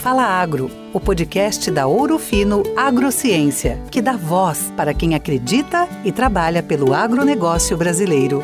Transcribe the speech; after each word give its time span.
Fala 0.00 0.24
Agro, 0.24 0.70
o 0.94 0.98
podcast 0.98 1.70
da 1.70 1.86
Ouro 1.86 2.18
Fino 2.18 2.62
Agrociência, 2.74 3.78
que 3.92 4.00
dá 4.00 4.16
voz 4.16 4.72
para 4.74 4.94
quem 4.94 5.14
acredita 5.14 5.86
e 6.02 6.10
trabalha 6.10 6.62
pelo 6.62 6.94
agronegócio 6.94 7.76
brasileiro. 7.76 8.42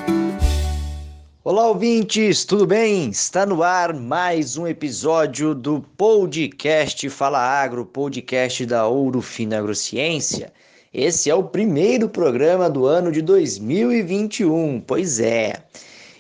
Olá, 1.43 1.66
ouvintes, 1.66 2.45
tudo 2.45 2.66
bem? 2.66 3.09
Está 3.09 3.46
no 3.46 3.62
ar 3.62 3.95
mais 3.95 4.59
um 4.59 4.66
episódio 4.66 5.55
do 5.55 5.80
podcast 5.96 7.09
Fala 7.09 7.39
Agro, 7.39 7.86
podcast 7.86 8.66
da 8.66 8.86
Ouro 8.86 9.23
Fino 9.23 9.57
Agrociência. 9.57 10.52
Esse 10.93 11.30
é 11.30 11.34
o 11.34 11.43
primeiro 11.43 12.07
programa 12.07 12.68
do 12.68 12.84
ano 12.84 13.11
de 13.11 13.23
2021, 13.23 14.82
pois 14.86 15.20
é. 15.20 15.54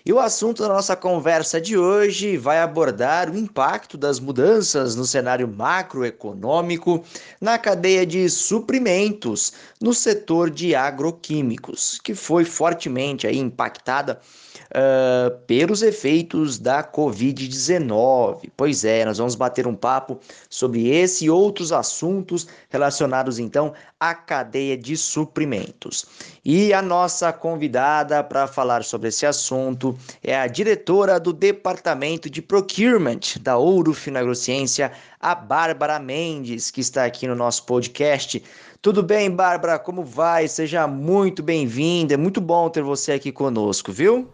E 0.06 0.12
o 0.12 0.20
assunto 0.20 0.62
da 0.62 0.68
nossa 0.68 0.94
conversa 0.94 1.60
de 1.60 1.76
hoje 1.76 2.36
vai 2.36 2.60
abordar 2.60 3.28
o 3.28 3.36
impacto 3.36 3.98
das 3.98 4.20
mudanças 4.20 4.94
no 4.94 5.04
cenário 5.04 5.48
macroeconômico 5.48 7.02
na 7.40 7.58
cadeia 7.58 8.06
de 8.06 8.30
suprimentos 8.30 9.52
no 9.80 9.92
setor 9.92 10.48
de 10.48 10.76
agroquímicos, 10.76 11.98
que 11.98 12.14
foi 12.14 12.44
fortemente 12.44 13.26
aí 13.26 13.36
impactada 13.36 14.20
uh, 14.66 15.36
pelos 15.46 15.82
efeitos 15.82 16.56
da 16.56 16.84
Covid-19. 16.84 18.50
Pois 18.56 18.84
é, 18.84 19.04
nós 19.04 19.18
vamos 19.18 19.34
bater 19.34 19.66
um 19.66 19.74
papo 19.74 20.20
sobre 20.48 20.88
esse 20.88 21.24
e 21.24 21.30
outros 21.30 21.72
assuntos 21.72 22.46
relacionados 22.70 23.40
então 23.40 23.74
à 23.98 24.14
cadeia 24.14 24.76
de 24.76 24.96
suprimentos. 24.96 26.06
E 26.44 26.72
a 26.72 26.80
nossa 26.80 27.32
convidada 27.32 28.22
para 28.22 28.46
falar 28.46 28.84
sobre 28.84 29.08
esse 29.08 29.26
assunto 29.26 29.95
é 30.22 30.36
a 30.36 30.46
diretora 30.46 31.18
do 31.18 31.32
Departamento 31.32 32.28
de 32.28 32.42
Procurement 32.42 33.20
da 33.40 33.56
Ouro 33.56 33.92
Finagrociência, 33.92 34.92
a 35.20 35.34
Bárbara 35.34 35.98
Mendes, 35.98 36.70
que 36.70 36.80
está 36.80 37.04
aqui 37.04 37.26
no 37.26 37.34
nosso 37.34 37.64
podcast. 37.64 38.42
Tudo 38.80 39.02
bem, 39.02 39.30
Bárbara? 39.30 39.78
Como 39.78 40.04
vai? 40.04 40.46
Seja 40.48 40.86
muito 40.86 41.42
bem-vinda. 41.42 42.14
É 42.14 42.16
muito 42.16 42.40
bom 42.40 42.68
ter 42.68 42.82
você 42.82 43.12
aqui 43.12 43.32
conosco, 43.32 43.92
viu? 43.92 44.28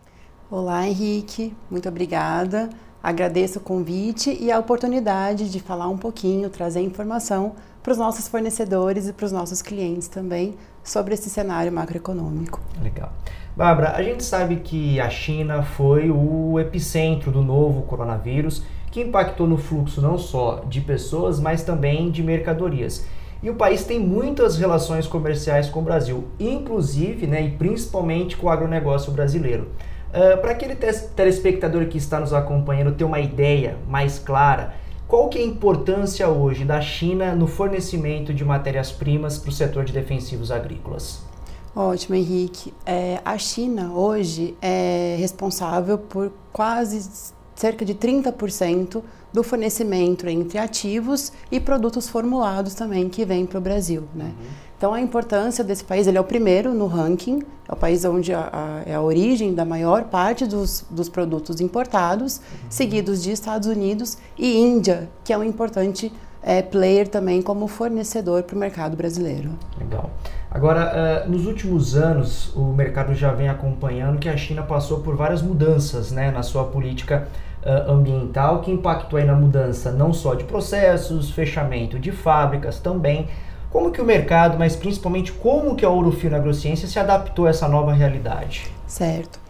Olá, 0.50 0.86
Henrique, 0.86 1.56
muito 1.70 1.88
obrigada. 1.88 2.68
Agradeço 3.02 3.58
o 3.58 3.62
convite 3.62 4.36
e 4.40 4.52
a 4.52 4.58
oportunidade 4.58 5.50
de 5.50 5.58
falar 5.58 5.88
um 5.88 5.98
pouquinho, 5.98 6.48
trazer 6.50 6.80
informação 6.82 7.54
para 7.82 7.92
os 7.92 7.98
nossos 7.98 8.28
fornecedores 8.28 9.08
e 9.08 9.12
para 9.12 9.26
os 9.26 9.32
nossos 9.32 9.60
clientes 9.60 10.06
também 10.06 10.54
sobre 10.84 11.14
esse 11.14 11.28
cenário 11.28 11.72
macroeconômico. 11.72 12.60
Legal. 12.80 13.12
Bárbara, 13.54 13.92
a 13.94 14.02
gente 14.02 14.24
sabe 14.24 14.56
que 14.56 14.98
a 14.98 15.10
China 15.10 15.62
foi 15.62 16.10
o 16.10 16.58
epicentro 16.58 17.30
do 17.30 17.42
novo 17.42 17.82
coronavírus, 17.82 18.62
que 18.90 19.02
impactou 19.02 19.46
no 19.46 19.58
fluxo 19.58 20.00
não 20.00 20.16
só 20.16 20.64
de 20.66 20.80
pessoas, 20.80 21.38
mas 21.38 21.62
também 21.62 22.10
de 22.10 22.22
mercadorias. 22.22 23.06
E 23.42 23.50
o 23.50 23.54
país 23.54 23.84
tem 23.84 23.98
muitas 23.98 24.56
relações 24.56 25.06
comerciais 25.06 25.68
com 25.68 25.80
o 25.80 25.82
Brasil, 25.82 26.28
inclusive 26.40 27.26
né, 27.26 27.42
e 27.42 27.50
principalmente 27.50 28.36
com 28.38 28.46
o 28.46 28.50
agronegócio 28.50 29.12
brasileiro. 29.12 29.68
Uh, 30.08 30.40
Para 30.40 30.52
aquele 30.52 30.74
telespectador 30.74 31.86
que 31.86 31.98
está 31.98 32.20
nos 32.20 32.32
acompanhando 32.32 32.92
ter 32.92 33.04
uma 33.04 33.20
ideia 33.20 33.76
mais 33.86 34.18
clara, 34.18 34.74
qual 35.06 35.28
que 35.28 35.38
é 35.38 35.42
a 35.42 35.46
importância 35.46 36.26
hoje 36.26 36.64
da 36.64 36.80
China 36.80 37.34
no 37.34 37.46
fornecimento 37.46 38.32
de 38.32 38.44
matérias-primas 38.44 39.36
para 39.36 39.50
o 39.50 39.52
setor 39.52 39.84
de 39.84 39.92
defensivos 39.92 40.50
agrícolas? 40.50 41.31
Ótimo, 41.74 42.14
Henrique. 42.14 42.72
É, 42.84 43.20
a 43.24 43.38
China 43.38 43.92
hoje 43.94 44.54
é 44.60 45.16
responsável 45.18 45.96
por 45.96 46.30
quase 46.52 47.32
cerca 47.54 47.84
de 47.84 47.94
30% 47.94 49.02
do 49.32 49.42
fornecimento 49.42 50.28
entre 50.28 50.58
ativos 50.58 51.32
e 51.50 51.58
produtos 51.58 52.08
formulados 52.08 52.74
também 52.74 53.08
que 53.08 53.24
vem 53.24 53.46
para 53.46 53.58
o 53.58 53.60
Brasil. 53.60 54.04
Né? 54.14 54.26
Uhum. 54.26 54.46
Então, 54.76 54.92
a 54.92 55.00
importância 55.00 55.62
desse 55.62 55.84
país, 55.84 56.06
ele 56.06 56.18
é 56.18 56.20
o 56.20 56.24
primeiro 56.24 56.74
no 56.74 56.86
ranking, 56.86 57.40
é 57.68 57.72
o 57.72 57.76
país 57.76 58.04
onde 58.04 58.34
a, 58.34 58.50
a, 58.52 58.90
é 58.90 58.94
a 58.94 59.00
origem 59.00 59.54
da 59.54 59.64
maior 59.64 60.04
parte 60.04 60.44
dos, 60.44 60.84
dos 60.90 61.08
produtos 61.08 61.60
importados, 61.60 62.38
uhum. 62.38 62.42
seguidos 62.68 63.22
de 63.22 63.30
Estados 63.30 63.68
Unidos 63.68 64.18
e 64.36 64.58
Índia, 64.58 65.08
que 65.24 65.32
é 65.32 65.38
um 65.38 65.44
importante 65.44 66.12
é, 66.42 66.60
player 66.60 67.06
também 67.06 67.40
como 67.40 67.68
fornecedor 67.68 68.42
para 68.42 68.56
o 68.56 68.58
mercado 68.58 68.96
brasileiro. 68.96 69.50
Legal. 69.78 70.10
Agora, 70.54 71.24
uh, 71.26 71.30
nos 71.30 71.46
últimos 71.46 71.96
anos, 71.96 72.54
o 72.54 72.74
mercado 72.74 73.14
já 73.14 73.32
vem 73.32 73.48
acompanhando 73.48 74.18
que 74.18 74.28
a 74.28 74.36
China 74.36 74.62
passou 74.62 75.00
por 75.00 75.16
várias 75.16 75.40
mudanças 75.40 76.12
né, 76.12 76.30
na 76.30 76.42
sua 76.42 76.64
política 76.64 77.26
uh, 77.64 77.90
ambiental, 77.90 78.60
que 78.60 78.70
impactou 78.70 79.18
aí 79.18 79.24
na 79.24 79.34
mudança 79.34 79.90
não 79.90 80.12
só 80.12 80.34
de 80.34 80.44
processos, 80.44 81.30
fechamento 81.30 81.98
de 81.98 82.12
fábricas 82.12 82.78
também, 82.78 83.28
como 83.70 83.90
que 83.90 84.02
o 84.02 84.04
mercado, 84.04 84.58
mas 84.58 84.76
principalmente 84.76 85.32
como 85.32 85.74
que 85.74 85.86
a 85.86 85.88
Ourofino 85.88 86.36
Agrociência 86.36 86.86
se 86.86 86.98
adaptou 86.98 87.46
a 87.46 87.50
essa 87.50 87.66
nova 87.66 87.94
realidade? 87.94 88.70
Certo. 88.86 89.40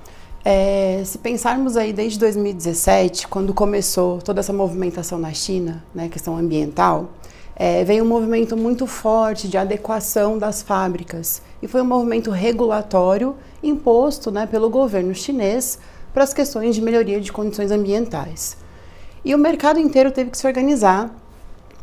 É, 0.45 1.03
se 1.05 1.19
pensarmos 1.19 1.77
aí 1.77 1.93
desde 1.93 2.21
2017, 2.21 3.27
quando 3.27 3.53
começou 3.53 4.19
toda 4.19 4.39
essa 4.39 4.53
movimentação 4.53 5.19
na 5.19 5.33
China, 5.33 5.83
né, 5.93 6.09
questão 6.09 6.37
ambiental, 6.37 7.11
é, 7.55 7.85
veio 7.85 8.05
um 8.05 8.09
movimento 8.09 8.57
muito 8.57 8.87
forte 8.87 9.49
de 9.49 9.57
adequação 9.57 10.39
das 10.39 10.63
fábricas 10.63 11.43
e 11.61 11.69
foi 11.69 11.83
um 11.83 11.87
movimento 11.87 12.31
regulatório 12.31 13.37
imposto 13.63 14.31
né, 14.31 14.47
pelo 14.47 14.71
governo 14.71 15.15
chinês 15.15 15.79
para 16.13 16.25
as 16.25 16.35
questões 16.35 16.75
de 16.75 16.83
melhoria 16.83 17.21
de 17.21 17.33
condições 17.33 17.71
ambientais. 17.71 18.57
E 19.25 19.35
o 19.35 19.39
mercado 19.39 19.79
inteiro 19.79 20.11
teve 20.11 20.31
que 20.31 20.39
se 20.39 20.47
organizar 20.47 21.11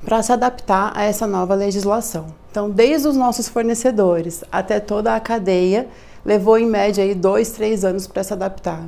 para 0.03 0.21
se 0.21 0.31
adaptar 0.31 0.91
a 0.95 1.03
essa 1.03 1.27
nova 1.27 1.55
legislação. 1.55 2.27
Então, 2.51 2.69
desde 2.69 3.07
os 3.07 3.15
nossos 3.15 3.47
fornecedores 3.47 4.43
até 4.51 4.79
toda 4.79 5.15
a 5.15 5.19
cadeia, 5.19 5.87
levou 6.25 6.57
em 6.57 6.65
média 6.65 7.03
aí 7.03 7.13
dois, 7.13 7.51
três 7.51 7.85
anos 7.85 8.07
para 8.07 8.23
se 8.23 8.33
adaptar. 8.33 8.83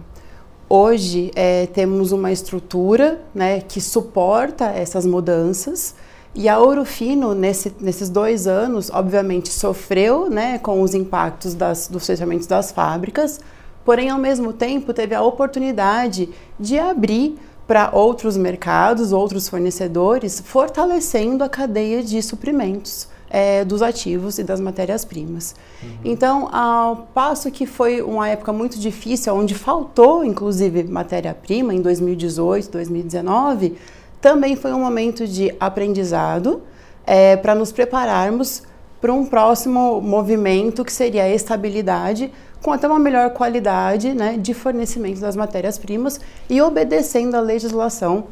Hoje 0.68 1.32
é, 1.36 1.68
temos 1.68 2.12
uma 2.12 2.32
estrutura 2.32 3.22
né, 3.36 3.60
que 3.62 3.82
suporta 3.82 4.66
essas 4.66 5.06
mudanças 5.06 5.96
e 6.34 6.48
a 6.48 6.60
Ouro 6.60 6.86
Fino, 6.86 7.36
nesse, 7.36 7.74
nesses 7.80 8.10
dois 8.10 8.48
anos, 8.48 8.90
obviamente 8.90 9.50
sofreu 9.50 10.30
né, 10.30 10.58
com 10.60 10.82
os 10.82 10.94
impactos 10.94 11.54
das, 11.54 11.88
dos 11.88 12.06
fechamentos 12.06 12.48
das 12.48 12.72
fábricas, 12.72 13.40
porém, 13.84 14.10
ao 14.10 14.18
mesmo 14.18 14.54
tempo, 14.54 14.94
teve 14.94 15.14
a 15.14 15.22
oportunidade 15.22 16.30
de 16.60 16.80
abrir 16.80 17.38
para 17.68 17.90
outros 17.94 18.38
mercados, 18.38 19.12
outros 19.12 19.50
fornecedores, 19.50 20.42
fortalecendo 20.46 21.44
a 21.44 21.50
cadeia 21.50 22.02
de 22.02 22.22
suprimentos 22.22 23.08
é, 23.30 23.64
dos 23.64 23.82
ativos 23.82 24.38
e 24.38 24.44
das 24.44 24.60
matérias-primas. 24.60 25.56
Uhum. 25.82 25.90
Então, 26.04 26.54
ao 26.54 27.08
passo 27.14 27.50
que 27.50 27.66
foi 27.66 28.02
uma 28.02 28.28
época 28.28 28.52
muito 28.52 28.78
difícil, 28.78 29.34
onde 29.34 29.56
faltou 29.56 30.24
inclusive 30.24 30.84
matéria-prima 30.84 31.74
em 31.74 31.82
2018, 31.82 32.70
2019, 32.70 33.78
também 34.22 34.56
foi 34.56 34.72
um 34.72 34.80
momento 34.80 35.28
de 35.28 35.54
aprendizado 35.60 36.62
é, 37.06 37.36
para 37.36 37.56
nos 37.56 37.72
prepararmos 37.72 38.64
para 39.02 39.12
um 39.12 39.26
próximo 39.26 40.00
movimento 40.00 40.86
que 40.86 40.94
seria 40.94 41.24
a 41.24 41.30
estabilidade 41.30 42.32
com 42.62 42.72
até 42.72 42.88
uma 42.88 43.00
melhor 43.00 43.32
qualidade 43.32 44.14
né, 44.14 44.38
de 44.38 44.54
fornecimento 44.54 45.20
das 45.20 45.36
matérias-primas 45.36 46.22
e 46.48 46.62
obedecendo 46.62 47.36
a 47.36 47.42
legislação 47.42 48.26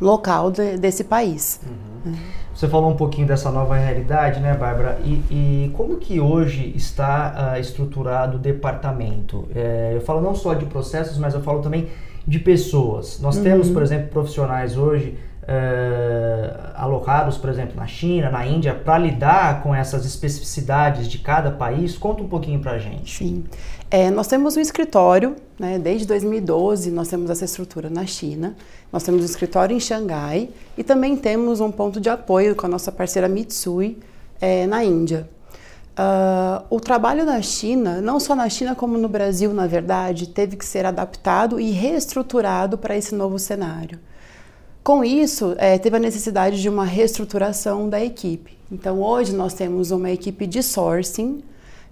local 0.00 0.50
de, 0.50 0.78
desse 0.78 1.04
país. 1.04 1.60
Uhum. 1.66 2.14
Você 2.54 2.66
falou 2.66 2.90
um 2.90 2.96
pouquinho 2.96 3.26
dessa 3.26 3.50
nova 3.52 3.76
realidade, 3.76 4.40
né, 4.40 4.54
Bárbara? 4.54 4.98
E, 5.04 5.22
e 5.30 5.70
como 5.76 5.96
que 5.96 6.18
hoje 6.18 6.72
está 6.74 7.54
uh, 7.54 7.60
estruturado 7.60 8.36
o 8.36 8.40
departamento? 8.40 9.46
É, 9.54 9.92
eu 9.94 10.00
falo 10.00 10.20
não 10.20 10.34
só 10.34 10.54
de 10.54 10.64
processos, 10.64 11.18
mas 11.18 11.34
eu 11.34 11.40
falo 11.40 11.60
também 11.60 11.88
de 12.28 12.38
pessoas. 12.38 13.18
Nós 13.20 13.38
uhum. 13.38 13.42
temos, 13.42 13.70
por 13.70 13.82
exemplo, 13.82 14.08
profissionais 14.08 14.76
hoje 14.76 15.16
uh, 15.44 16.72
alocados, 16.74 17.38
por 17.38 17.48
exemplo, 17.48 17.74
na 17.74 17.86
China, 17.86 18.30
na 18.30 18.46
Índia, 18.46 18.74
para 18.74 18.98
lidar 18.98 19.62
com 19.62 19.74
essas 19.74 20.04
especificidades 20.04 21.08
de 21.08 21.18
cada 21.18 21.50
país? 21.50 21.96
Conta 21.96 22.22
um 22.22 22.28
pouquinho 22.28 22.60
para 22.60 22.72
a 22.72 22.78
gente. 22.78 23.16
Sim. 23.16 23.44
É, 23.90 24.10
nós 24.10 24.26
temos 24.26 24.58
um 24.58 24.60
escritório, 24.60 25.36
né, 25.58 25.78
desde 25.78 26.06
2012 26.06 26.90
nós 26.90 27.08
temos 27.08 27.30
essa 27.30 27.46
estrutura 27.46 27.88
na 27.88 28.04
China, 28.04 28.54
nós 28.92 29.02
temos 29.02 29.22
um 29.22 29.24
escritório 29.24 29.74
em 29.74 29.80
Xangai 29.80 30.50
e 30.76 30.84
também 30.84 31.16
temos 31.16 31.60
um 31.60 31.70
ponto 31.70 31.98
de 31.98 32.10
apoio 32.10 32.54
com 32.54 32.66
a 32.66 32.68
nossa 32.68 32.92
parceira 32.92 33.26
Mitsui 33.26 33.98
é, 34.38 34.66
na 34.66 34.84
Índia. 34.84 35.26
Uh, 35.98 36.64
o 36.70 36.78
trabalho 36.78 37.24
na 37.24 37.42
China, 37.42 38.00
não 38.00 38.20
só 38.20 38.36
na 38.36 38.48
China 38.48 38.76
como 38.76 38.96
no 38.96 39.08
Brasil, 39.08 39.52
na 39.52 39.66
verdade, 39.66 40.28
teve 40.28 40.56
que 40.56 40.64
ser 40.64 40.86
adaptado 40.86 41.58
e 41.58 41.72
reestruturado 41.72 42.78
para 42.78 42.96
esse 42.96 43.16
novo 43.16 43.36
cenário. 43.36 43.98
Com 44.84 45.04
isso, 45.04 45.56
é, 45.58 45.76
teve 45.76 45.96
a 45.96 46.00
necessidade 46.00 46.62
de 46.62 46.68
uma 46.68 46.84
reestruturação 46.84 47.88
da 47.88 48.00
equipe. 48.02 48.56
Então, 48.70 49.02
hoje 49.02 49.34
nós 49.34 49.54
temos 49.54 49.90
uma 49.90 50.08
equipe 50.08 50.46
de 50.46 50.62
sourcing 50.62 51.42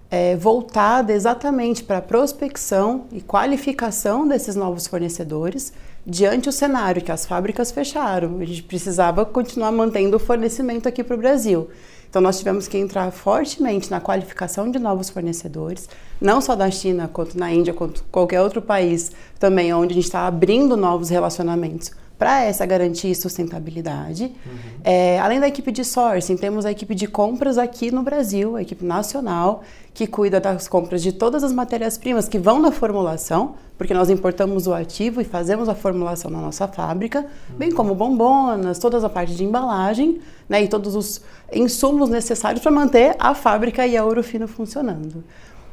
é, 0.09 0.35
voltada 0.37 1.11
exatamente 1.11 1.83
para 1.83 1.97
a 1.97 2.01
prospecção 2.01 3.07
e 3.11 3.19
qualificação 3.19 4.25
desses 4.25 4.55
novos 4.55 4.87
fornecedores, 4.87 5.73
diante 6.05 6.45
do 6.45 6.51
cenário 6.51 7.01
que 7.01 7.11
as 7.11 7.25
fábricas 7.25 7.71
fecharam, 7.71 8.39
a 8.39 8.45
gente 8.45 8.63
precisava 8.63 9.25
continuar 9.25 9.71
mantendo 9.71 10.15
o 10.15 10.19
fornecimento 10.19 10.87
aqui 10.87 11.03
para 11.03 11.15
o 11.15 11.19
Brasil. 11.19 11.67
Então, 12.09 12.21
nós 12.21 12.37
tivemos 12.37 12.67
que 12.67 12.77
entrar 12.77 13.11
fortemente 13.11 13.91
na 13.91 13.99
qualificação 13.99 14.71
de 14.71 14.79
novos 14.79 15.09
fornecedores, 15.09 15.89
não 16.19 16.41
só 16.41 16.55
da 16.55 16.71
China, 16.71 17.09
quanto 17.11 17.37
na 17.37 17.51
Índia, 17.51 17.73
quanto 17.73 18.03
qualquer 18.11 18.41
outro 18.41 18.61
país 18.61 19.11
também, 19.39 19.73
onde 19.73 19.91
a 19.91 19.95
gente 19.95 20.05
está 20.05 20.25
abrindo 20.25 20.77
novos 20.77 21.09
relacionamentos 21.09 21.91
para 22.17 22.43
essa 22.43 22.65
garantia 22.65 23.11
e 23.11 23.15
sustentabilidade. 23.15 24.23
Uhum. 24.45 24.57
É, 24.83 25.19
além 25.19 25.39
da 25.39 25.47
equipe 25.47 25.71
de 25.71 25.85
sourcing, 25.85 26.35
temos 26.35 26.65
a 26.65 26.71
equipe 26.71 26.95
de 26.95 27.07
compras 27.07 27.57
aqui 27.57 27.91
no 27.91 28.01
Brasil, 28.01 28.55
a 28.55 28.61
equipe 28.61 28.83
nacional, 28.83 29.63
que 29.93 30.07
cuida 30.07 30.39
das 30.39 30.67
compras 30.67 31.01
de 31.03 31.11
todas 31.11 31.43
as 31.43 31.51
matérias-primas 31.51 32.27
que 32.27 32.39
vão 32.39 32.59
na 32.59 32.71
formulação, 32.71 33.55
porque 33.77 33.93
nós 33.93 34.09
importamos 34.09 34.65
o 34.65 34.73
ativo 34.73 35.21
e 35.21 35.23
fazemos 35.23 35.69
a 35.69 35.75
formulação 35.75 36.31
na 36.31 36.39
nossa 36.39 36.67
fábrica, 36.67 37.19
uhum. 37.19 37.57
bem 37.57 37.71
como 37.71 37.93
bombonas, 37.93 38.79
toda 38.79 39.03
a 39.05 39.09
parte 39.09 39.35
de 39.35 39.43
embalagem 39.43 40.19
né, 40.49 40.63
e 40.63 40.67
todos 40.67 40.95
os 40.95 41.21
insumos 41.53 42.09
necessários 42.09 42.63
para 42.63 42.71
manter 42.71 43.15
a 43.19 43.35
fábrica 43.35 43.85
e 43.85 43.95
a 43.95 44.03
Ourofino 44.03 44.47
funcionando. 44.47 45.23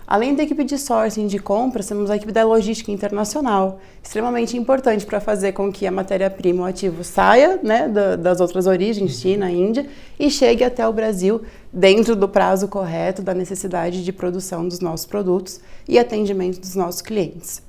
Além 0.07 0.35
da 0.35 0.43
equipe 0.43 0.65
de 0.65 0.77
sourcing 0.77 1.27
de 1.27 1.39
compras, 1.39 1.87
temos 1.87 2.11
a 2.11 2.17
equipe 2.17 2.31
da 2.31 2.45
logística 2.45 2.93
internacional, 2.93 3.81
extremamente 4.03 4.55
importante 4.55 5.07
para 5.07 5.19
fazer 5.19 5.53
com 5.53 5.73
que 5.73 5.87
a 5.87 5.91
matéria-prima, 5.91 6.63
o 6.63 6.67
ativo, 6.67 7.03
saia 7.03 7.59
né, 7.63 7.89
das 7.89 8.39
outras 8.39 8.67
origens, 8.67 9.19
China, 9.19 9.51
Índia, 9.51 9.87
e 10.19 10.31
chegue 10.31 10.63
até 10.63 10.87
o 10.87 10.93
Brasil 10.93 11.41
dentro 11.73 12.15
do 12.15 12.29
prazo 12.29 12.69
correto 12.69 13.23
da 13.23 13.33
necessidade 13.33 14.05
de 14.05 14.13
produção 14.13 14.69
dos 14.69 14.81
nossos 14.81 15.07
produtos 15.07 15.59
e 15.89 15.99
atendimento 15.99 16.61
dos 16.61 16.75
nossos 16.75 17.01
clientes. 17.01 17.63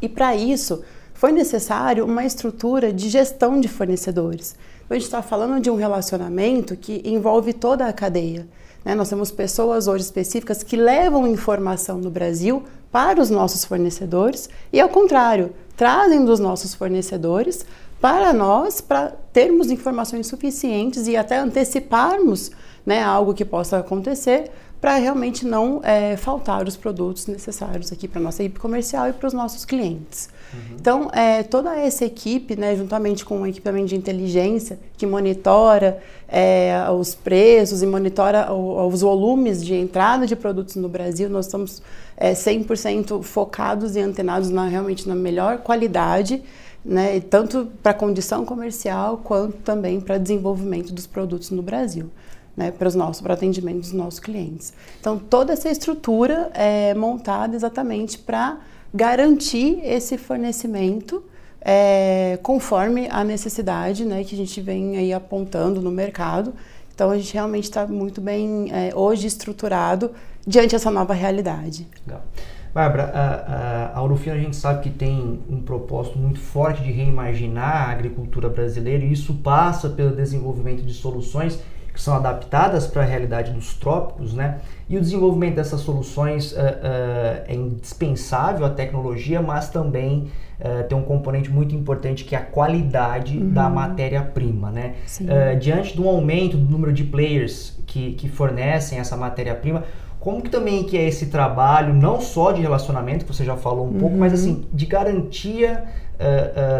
E 0.00 0.08
para 0.10 0.36
isso, 0.36 0.82
foi 1.14 1.32
necessário 1.32 2.04
uma 2.04 2.24
estrutura 2.24 2.92
de 2.92 3.08
gestão 3.08 3.58
de 3.60 3.68
fornecedores. 3.68 4.56
Então, 4.84 4.94
a 4.96 4.98
gente 4.98 5.04
está 5.04 5.22
falando 5.22 5.60
de 5.60 5.70
um 5.70 5.76
relacionamento 5.76 6.76
que 6.76 7.00
envolve 7.04 7.54
toda 7.54 7.86
a 7.86 7.92
cadeia. 7.92 8.46
Né? 8.84 8.94
Nós 8.94 9.08
temos 9.08 9.30
pessoas 9.30 9.86
hoje 9.86 10.04
específicas 10.04 10.62
que 10.62 10.76
levam 10.76 11.26
informação 11.26 12.00
do 12.00 12.10
Brasil 12.10 12.62
para 12.90 13.20
os 13.20 13.30
nossos 13.30 13.64
fornecedores 13.64 14.48
e, 14.72 14.80
ao 14.80 14.88
contrário, 14.88 15.52
trazem 15.76 16.24
dos 16.24 16.38
nossos 16.38 16.74
fornecedores 16.74 17.64
para 18.00 18.32
nós 18.32 18.80
para 18.80 19.12
termos 19.32 19.70
informações 19.70 20.26
suficientes 20.26 21.06
e 21.06 21.16
até 21.16 21.38
anteciparmos 21.38 22.50
né, 22.84 23.02
algo 23.02 23.32
que 23.32 23.44
possa 23.44 23.78
acontecer 23.78 24.50
para 24.82 24.96
realmente 24.96 25.46
não 25.46 25.80
é, 25.84 26.16
faltar 26.16 26.66
os 26.66 26.76
produtos 26.76 27.28
necessários 27.28 27.92
aqui 27.92 28.08
para 28.08 28.20
nossa 28.20 28.42
equipe 28.42 28.58
comercial 28.58 29.08
e 29.08 29.12
para 29.12 29.28
os 29.28 29.32
nossos 29.32 29.64
clientes. 29.64 30.28
Uhum. 30.52 30.60
Então, 30.74 31.10
é, 31.12 31.44
toda 31.44 31.72
essa 31.76 32.04
equipe, 32.04 32.56
né, 32.56 32.74
juntamente 32.74 33.24
com 33.24 33.42
um 33.42 33.46
equipamento 33.46 33.86
de 33.86 33.94
inteligência 33.94 34.80
que 34.96 35.06
monitora 35.06 36.02
é, 36.26 36.74
os 36.90 37.14
preços 37.14 37.80
e 37.80 37.86
monitora 37.86 38.52
o, 38.52 38.88
os 38.88 39.02
volumes 39.02 39.64
de 39.64 39.72
entrada 39.72 40.26
de 40.26 40.34
produtos 40.34 40.74
no 40.74 40.88
Brasil, 40.88 41.30
nós 41.30 41.46
estamos 41.46 41.80
é, 42.16 42.32
100% 42.32 43.22
focados 43.22 43.94
e 43.94 44.00
antenados 44.00 44.50
na, 44.50 44.66
realmente 44.66 45.08
na 45.08 45.14
melhor 45.14 45.58
qualidade, 45.58 46.42
né, 46.84 47.20
tanto 47.20 47.68
para 47.80 47.92
a 47.92 47.94
condição 47.94 48.44
comercial 48.44 49.20
quanto 49.22 49.58
também 49.58 50.00
para 50.00 50.18
desenvolvimento 50.18 50.92
dos 50.92 51.06
produtos 51.06 51.50
no 51.50 51.62
Brasil 51.62 52.10
né, 52.56 52.70
para 52.70 52.88
os 52.88 52.94
nossos 52.94 53.22
para 53.22 53.34
atendimento 53.34 53.80
dos 53.80 53.92
nossos 53.92 54.20
clientes. 54.20 54.72
Então 55.00 55.18
toda 55.18 55.52
essa 55.52 55.70
estrutura 55.70 56.50
é 56.54 56.94
montada 56.94 57.56
exatamente 57.56 58.18
para 58.18 58.58
garantir 58.92 59.80
esse 59.82 60.18
fornecimento 60.18 61.22
é, 61.60 62.38
conforme 62.42 63.08
a 63.10 63.24
necessidade 63.24 64.04
né, 64.04 64.24
que 64.24 64.34
a 64.34 64.38
gente 64.38 64.60
vem 64.60 64.96
aí 64.96 65.12
apontando 65.12 65.80
no 65.80 65.90
mercado. 65.90 66.52
Então 66.94 67.10
a 67.10 67.16
gente 67.16 67.32
realmente 67.32 67.64
está 67.64 67.86
muito 67.86 68.20
bem 68.20 68.68
é, 68.70 68.92
hoje 68.94 69.26
estruturado 69.26 70.10
diante 70.46 70.72
dessa 70.72 70.90
nova 70.90 71.14
realidade. 71.14 71.86
Legal. 72.06 72.22
Bárbara, 72.74 73.12
a, 73.14 73.98
a, 73.98 74.00
a 74.00 74.04
a 74.04 74.38
gente 74.38 74.56
sabe 74.56 74.82
que 74.82 74.90
tem 74.90 75.40
um 75.48 75.60
propósito 75.60 76.18
muito 76.18 76.40
forte 76.40 76.82
de 76.82 76.90
reimaginar 76.90 77.88
a 77.88 77.92
agricultura 77.92 78.48
brasileira 78.48 79.04
e 79.04 79.12
isso 79.12 79.34
passa 79.34 79.90
pelo 79.90 80.16
desenvolvimento 80.16 80.82
de 80.82 80.94
soluções 80.94 81.60
que 81.92 82.00
são 82.00 82.14
adaptadas 82.14 82.86
para 82.86 83.02
a 83.02 83.04
realidade 83.04 83.52
dos 83.52 83.74
trópicos, 83.74 84.32
né? 84.32 84.60
E 84.88 84.96
o 84.96 85.00
desenvolvimento 85.00 85.56
dessas 85.56 85.80
soluções 85.80 86.52
uh, 86.52 86.56
uh, 86.56 87.44
é 87.46 87.54
indispensável 87.54 88.64
à 88.64 88.70
tecnologia, 88.70 89.42
mas 89.42 89.68
também 89.68 90.30
uh, 90.58 90.86
tem 90.88 90.96
um 90.96 91.02
componente 91.02 91.50
muito 91.50 91.74
importante 91.74 92.24
que 92.24 92.34
é 92.34 92.38
a 92.38 92.42
qualidade 92.42 93.36
uhum. 93.38 93.50
da 93.50 93.68
matéria-prima, 93.68 94.70
né? 94.70 94.94
diante 95.60 95.96
do 95.96 96.08
aumento 96.08 96.56
do 96.56 96.70
número 96.70 96.92
de 96.92 97.04
players 97.04 97.78
que, 97.86 98.12
que 98.12 98.28
fornecem 98.28 98.98
essa 98.98 99.16
matéria-prima, 99.16 99.84
como 100.18 100.40
que 100.40 100.50
também 100.50 100.84
que 100.84 100.96
é 100.96 101.08
esse 101.08 101.26
trabalho, 101.26 101.92
não 101.92 102.20
só 102.20 102.52
de 102.52 102.60
relacionamento, 102.60 103.24
que 103.24 103.34
você 103.34 103.44
já 103.44 103.56
falou 103.56 103.86
um 103.86 103.90
uhum. 103.90 103.98
pouco, 103.98 104.16
mas 104.16 104.32
assim, 104.32 104.66
de 104.72 104.86
garantia 104.86 105.84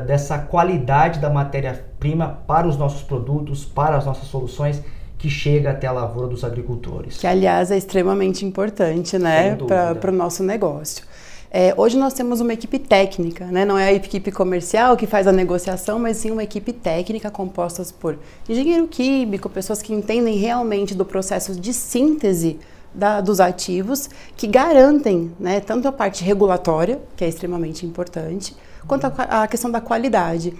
dessa 0.06 0.38
qualidade 0.38 1.18
da 1.18 1.28
matéria-prima 1.28 2.38
para 2.46 2.68
os 2.68 2.76
nossos 2.76 3.02
produtos, 3.02 3.64
para 3.64 3.96
as 3.96 4.06
nossas 4.06 4.28
soluções, 4.28 4.80
que 5.22 5.30
chega 5.30 5.70
até 5.70 5.86
a 5.86 5.92
lavoura 5.92 6.26
dos 6.26 6.42
agricultores. 6.42 7.16
Que, 7.16 7.28
aliás, 7.28 7.70
é 7.70 7.76
extremamente 7.76 8.44
importante 8.44 9.16
né, 9.16 9.56
para 10.00 10.10
o 10.10 10.12
nosso 10.12 10.42
negócio. 10.42 11.04
É, 11.48 11.72
hoje 11.76 11.96
nós 11.96 12.12
temos 12.12 12.40
uma 12.40 12.52
equipe 12.52 12.76
técnica, 12.76 13.44
né? 13.44 13.64
não 13.64 13.78
é 13.78 13.84
a 13.84 13.92
equipe 13.92 14.32
comercial 14.32 14.96
que 14.96 15.06
faz 15.06 15.28
a 15.28 15.32
negociação, 15.32 16.00
mas 16.00 16.16
sim 16.16 16.32
uma 16.32 16.42
equipe 16.42 16.72
técnica 16.72 17.30
composta 17.30 17.84
por 18.00 18.18
engenheiro 18.48 18.88
químico, 18.88 19.48
pessoas 19.48 19.80
que 19.80 19.94
entendem 19.94 20.38
realmente 20.38 20.92
do 20.92 21.04
processo 21.04 21.54
de 21.54 21.72
síntese 21.72 22.58
da, 22.92 23.20
dos 23.20 23.38
ativos, 23.38 24.10
que 24.36 24.48
garantem 24.48 25.30
né, 25.38 25.60
tanto 25.60 25.86
a 25.86 25.92
parte 25.92 26.24
regulatória, 26.24 27.00
que 27.16 27.24
é 27.24 27.28
extremamente 27.28 27.86
importante, 27.86 28.56
quanto 28.88 29.04
a, 29.04 29.42
a 29.42 29.46
questão 29.46 29.70
da 29.70 29.80
qualidade. 29.80 30.52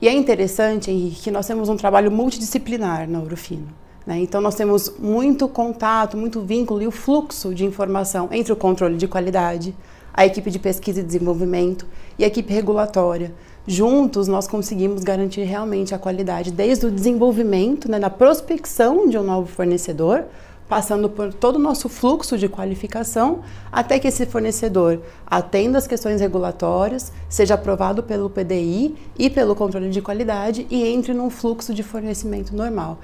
E 0.00 0.08
é 0.08 0.14
interessante, 0.14 0.90
Henrique, 0.90 1.24
que 1.24 1.30
nós 1.30 1.46
temos 1.46 1.68
um 1.68 1.76
trabalho 1.76 2.10
multidisciplinar 2.10 3.06
na 3.06 3.20
Urufino. 3.20 3.68
Né? 4.08 4.20
Então, 4.20 4.40
nós 4.40 4.54
temos 4.54 4.90
muito 4.98 5.46
contato, 5.46 6.16
muito 6.16 6.40
vínculo 6.40 6.80
e 6.80 6.86
o 6.86 6.90
fluxo 6.90 7.54
de 7.54 7.66
informação 7.66 8.26
entre 8.32 8.50
o 8.50 8.56
controle 8.56 8.96
de 8.96 9.06
qualidade, 9.06 9.76
a 10.14 10.24
equipe 10.24 10.50
de 10.50 10.58
pesquisa 10.58 11.00
e 11.00 11.02
desenvolvimento 11.02 11.86
e 12.18 12.24
a 12.24 12.26
equipe 12.26 12.50
regulatória. 12.50 13.34
Juntos, 13.66 14.26
nós 14.26 14.48
conseguimos 14.48 15.04
garantir 15.04 15.42
realmente 15.42 15.94
a 15.94 15.98
qualidade, 15.98 16.50
desde 16.50 16.86
o 16.86 16.90
desenvolvimento, 16.90 17.86
né, 17.90 17.98
na 17.98 18.08
prospecção 18.08 19.06
de 19.06 19.18
um 19.18 19.22
novo 19.22 19.46
fornecedor, 19.46 20.24
passando 20.66 21.10
por 21.10 21.34
todo 21.34 21.56
o 21.56 21.58
nosso 21.58 21.86
fluxo 21.90 22.38
de 22.38 22.48
qualificação, 22.48 23.40
até 23.70 23.98
que 23.98 24.08
esse 24.08 24.24
fornecedor 24.24 25.02
atenda 25.26 25.76
as 25.76 25.86
questões 25.86 26.22
regulatórias, 26.22 27.12
seja 27.28 27.54
aprovado 27.54 28.02
pelo 28.02 28.30
PDI 28.30 28.94
e 29.18 29.28
pelo 29.28 29.54
controle 29.54 29.90
de 29.90 30.00
qualidade 30.00 30.66
e 30.70 30.86
entre 30.86 31.12
num 31.12 31.28
fluxo 31.28 31.74
de 31.74 31.82
fornecimento 31.82 32.56
normal. 32.56 32.98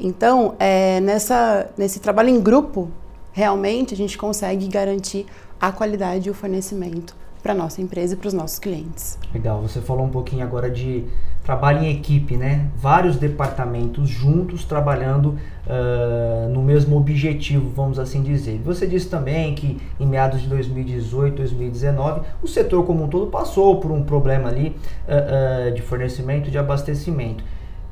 Então, 0.00 0.54
é, 0.58 0.98
nessa, 1.00 1.68
nesse 1.76 2.00
trabalho 2.00 2.30
em 2.30 2.40
grupo, 2.40 2.88
realmente 3.32 3.92
a 3.92 3.96
gente 3.96 4.16
consegue 4.16 4.66
garantir 4.66 5.26
a 5.60 5.70
qualidade 5.70 6.28
e 6.28 6.30
o 6.30 6.34
fornecimento 6.34 7.14
para 7.42 7.54
nossa 7.54 7.80
empresa 7.80 8.14
e 8.14 8.16
para 8.16 8.28
os 8.28 8.34
nossos 8.34 8.58
clientes. 8.58 9.18
Legal, 9.32 9.60
você 9.60 9.80
falou 9.80 10.04
um 10.04 10.10
pouquinho 10.10 10.44
agora 10.44 10.70
de 10.70 11.04
trabalho 11.42 11.82
em 11.82 11.90
equipe, 11.90 12.36
né? 12.36 12.68
Vários 12.76 13.16
departamentos 13.16 14.08
juntos 14.08 14.64
trabalhando 14.64 15.38
uh, 15.66 16.48
no 16.50 16.62
mesmo 16.62 16.96
objetivo, 16.96 17.70
vamos 17.74 17.98
assim 17.98 18.22
dizer. 18.22 18.60
Você 18.64 18.86
disse 18.86 19.08
também 19.08 19.54
que 19.54 19.80
em 19.98 20.06
meados 20.06 20.42
de 20.42 20.48
2018, 20.48 21.36
2019, 21.36 22.20
o 22.42 22.46
setor 22.46 22.84
como 22.84 23.04
um 23.04 23.08
todo 23.08 23.26
passou 23.28 23.80
por 23.80 23.90
um 23.90 24.02
problema 24.02 24.48
ali 24.48 24.76
uh, 25.08 25.68
uh, 25.68 25.74
de 25.74 25.80
fornecimento, 25.80 26.50
de 26.50 26.58
abastecimento 26.58 27.42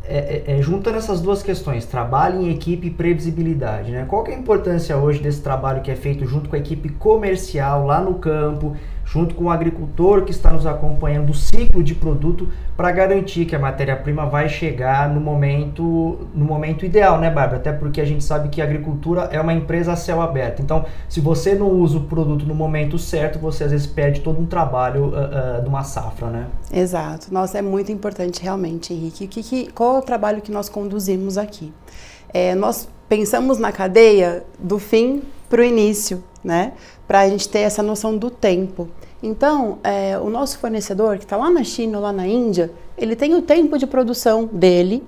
é, 0.08 0.44
é, 0.46 0.58
é, 0.58 0.62
juntando 0.62 0.96
essas 0.96 1.20
duas 1.20 1.42
questões, 1.42 1.84
trabalho 1.84 2.40
em 2.40 2.50
equipe 2.50 2.86
e 2.86 2.90
previsibilidade, 2.90 3.92
né? 3.92 4.06
Qual 4.08 4.24
que 4.24 4.30
é 4.30 4.34
a 4.34 4.38
importância 4.38 4.96
hoje 4.96 5.20
desse 5.20 5.42
trabalho 5.42 5.82
que 5.82 5.90
é 5.90 5.96
feito 5.96 6.24
junto 6.24 6.48
com 6.48 6.56
a 6.56 6.58
equipe 6.58 6.88
comercial 6.88 7.84
lá 7.84 8.00
no 8.00 8.14
campo, 8.14 8.74
junto 9.10 9.34
com 9.34 9.44
o 9.44 9.50
agricultor 9.50 10.22
que 10.22 10.30
está 10.30 10.52
nos 10.52 10.66
acompanhando, 10.66 11.30
o 11.30 11.34
ciclo 11.34 11.82
de 11.82 11.94
produto 11.94 12.48
para 12.76 12.92
garantir 12.92 13.46
que 13.46 13.56
a 13.56 13.58
matéria-prima 13.58 14.26
vai 14.26 14.48
chegar 14.48 15.08
no 15.08 15.20
momento, 15.20 16.28
no 16.34 16.44
momento 16.44 16.84
ideal, 16.84 17.18
né, 17.18 17.30
Bárbara? 17.30 17.56
Até 17.56 17.72
porque 17.72 18.00
a 18.00 18.04
gente 18.04 18.22
sabe 18.22 18.50
que 18.50 18.60
a 18.60 18.64
agricultura 18.64 19.22
é 19.32 19.40
uma 19.40 19.54
empresa 19.54 19.92
a 19.92 19.96
céu 19.96 20.20
aberto. 20.20 20.60
Então, 20.60 20.84
se 21.08 21.20
você 21.20 21.54
não 21.54 21.70
usa 21.70 21.96
o 21.96 22.02
produto 22.02 22.44
no 22.44 22.54
momento 22.54 22.98
certo, 22.98 23.38
você 23.38 23.64
às 23.64 23.70
vezes 23.70 23.86
perde 23.86 24.20
todo 24.20 24.40
um 24.40 24.46
trabalho 24.46 25.06
uh, 25.06 25.58
uh, 25.58 25.62
de 25.62 25.68
uma 25.68 25.82
safra, 25.82 26.28
né? 26.28 26.46
Exato. 26.72 27.32
Nossa, 27.32 27.58
é 27.58 27.62
muito 27.62 27.90
importante 27.90 28.42
realmente, 28.42 28.92
Henrique. 28.92 29.26
Que, 29.26 29.42
que, 29.42 29.72
qual 29.72 29.96
é 29.96 29.98
o 30.00 30.02
trabalho 30.02 30.42
que 30.42 30.52
nós 30.52 30.68
conduzimos 30.68 31.38
aqui? 31.38 31.72
É, 32.32 32.54
nós 32.54 32.88
pensamos 33.08 33.58
na 33.58 33.72
cadeia 33.72 34.44
do 34.58 34.78
fim 34.78 35.22
para 35.48 35.62
o 35.62 35.64
início, 35.64 36.22
né? 36.44 36.74
Para 37.08 37.20
a 37.20 37.28
gente 37.28 37.48
ter 37.48 37.60
essa 37.60 37.82
noção 37.82 38.16
do 38.16 38.30
tempo. 38.30 38.88
Então, 39.20 39.78
é, 39.82 40.16
o 40.16 40.30
nosso 40.30 40.58
fornecedor, 40.58 41.18
que 41.18 41.24
está 41.24 41.36
lá 41.36 41.50
na 41.50 41.64
China 41.64 41.98
ou 41.98 42.04
lá 42.04 42.12
na 42.12 42.26
Índia, 42.26 42.70
ele 42.96 43.16
tem 43.16 43.34
o 43.34 43.42
tempo 43.42 43.76
de 43.76 43.86
produção 43.86 44.44
dele, 44.44 45.02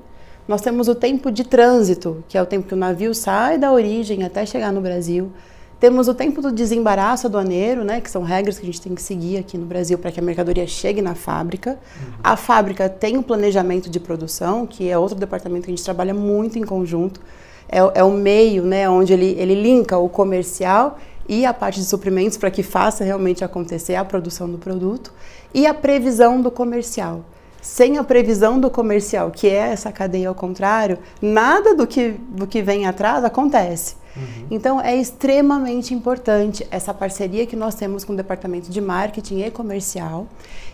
nós 0.48 0.60
temos 0.60 0.88
o 0.88 0.96
tempo 0.96 1.30
de 1.30 1.44
trânsito, 1.44 2.24
que 2.28 2.36
é 2.36 2.42
o 2.42 2.46
tempo 2.46 2.66
que 2.66 2.74
o 2.74 2.76
navio 2.76 3.14
sai 3.14 3.56
da 3.56 3.70
origem 3.70 4.24
até 4.24 4.44
chegar 4.44 4.72
no 4.72 4.80
Brasil. 4.80 5.30
Temos 5.78 6.08
o 6.08 6.14
tempo 6.14 6.42
do 6.42 6.50
desembaraço 6.50 7.28
aduaneiro, 7.28 7.84
né, 7.84 8.00
que 8.00 8.10
são 8.10 8.22
regras 8.22 8.58
que 8.58 8.64
a 8.64 8.66
gente 8.66 8.80
tem 8.80 8.94
que 8.94 9.00
seguir 9.00 9.38
aqui 9.38 9.56
no 9.56 9.64
Brasil 9.64 9.96
para 9.96 10.10
que 10.10 10.18
a 10.18 10.22
mercadoria 10.22 10.66
chegue 10.66 11.00
na 11.00 11.14
fábrica. 11.14 11.70
Uhum. 11.70 12.12
A 12.22 12.36
fábrica 12.36 12.88
tem 12.88 13.16
o 13.16 13.20
um 13.20 13.22
planejamento 13.22 13.88
de 13.88 14.00
produção, 14.00 14.66
que 14.66 14.90
é 14.90 14.98
outro 14.98 15.16
departamento 15.16 15.66
que 15.66 15.70
a 15.70 15.74
gente 15.74 15.84
trabalha 15.84 16.12
muito 16.12 16.58
em 16.58 16.62
conjunto. 16.62 17.20
É, 17.68 17.78
é 18.00 18.04
o 18.04 18.10
meio 18.10 18.64
né, 18.64 18.90
onde 18.90 19.12
ele, 19.12 19.36
ele 19.38 19.54
linka 19.54 19.96
o 19.96 20.08
comercial 20.08 20.98
e 21.30 21.46
a 21.46 21.54
parte 21.54 21.78
de 21.78 21.86
suprimentos 21.86 22.36
para 22.36 22.50
que 22.50 22.60
faça 22.60 23.04
realmente 23.04 23.44
acontecer 23.44 23.94
a 23.94 24.04
produção 24.04 24.50
do 24.50 24.58
produto 24.58 25.12
e 25.54 25.64
a 25.64 25.72
previsão 25.72 26.42
do 26.42 26.50
comercial. 26.50 27.24
Sem 27.62 27.98
a 27.98 28.02
previsão 28.02 28.58
do 28.58 28.68
comercial, 28.68 29.30
que 29.30 29.46
é 29.46 29.68
essa 29.70 29.92
cadeia 29.92 30.28
ao 30.28 30.34
contrário, 30.34 30.98
nada 31.22 31.72
do 31.72 31.86
que, 31.86 32.16
do 32.30 32.48
que 32.48 32.60
vem 32.60 32.84
atrás 32.84 33.24
acontece. 33.24 33.94
Uhum. 34.16 34.46
Então 34.50 34.80
é 34.80 34.96
extremamente 34.96 35.94
importante 35.94 36.66
essa 36.68 36.92
parceria 36.92 37.46
que 37.46 37.54
nós 37.54 37.76
temos 37.76 38.02
com 38.02 38.12
o 38.12 38.16
departamento 38.16 38.68
de 38.68 38.80
marketing 38.80 39.42
e 39.42 39.50
comercial. 39.52 40.26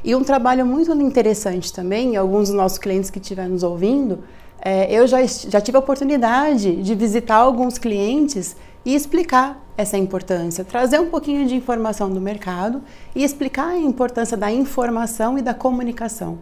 E 0.02 0.14
um 0.14 0.24
trabalho 0.24 0.64
muito 0.64 0.90
interessante 0.94 1.70
também, 1.70 2.16
alguns 2.16 2.48
dos 2.48 2.56
nossos 2.56 2.78
clientes 2.78 3.10
que 3.10 3.18
estiverem 3.18 3.52
nos 3.52 3.62
ouvindo, 3.62 4.20
é, 4.60 4.92
eu 4.92 5.06
já, 5.06 5.24
já 5.24 5.60
tive 5.60 5.76
a 5.76 5.80
oportunidade 5.80 6.76
de 6.82 6.94
visitar 6.94 7.36
alguns 7.36 7.78
clientes 7.78 8.56
e 8.84 8.94
explicar 8.94 9.64
essa 9.76 9.98
importância, 9.98 10.64
trazer 10.64 11.00
um 11.00 11.10
pouquinho 11.10 11.46
de 11.46 11.54
informação 11.54 12.08
do 12.08 12.20
mercado 12.20 12.82
e 13.14 13.22
explicar 13.22 13.68
a 13.68 13.78
importância 13.78 14.36
da 14.36 14.50
informação 14.50 15.38
e 15.38 15.42
da 15.42 15.52
comunicação. 15.52 16.38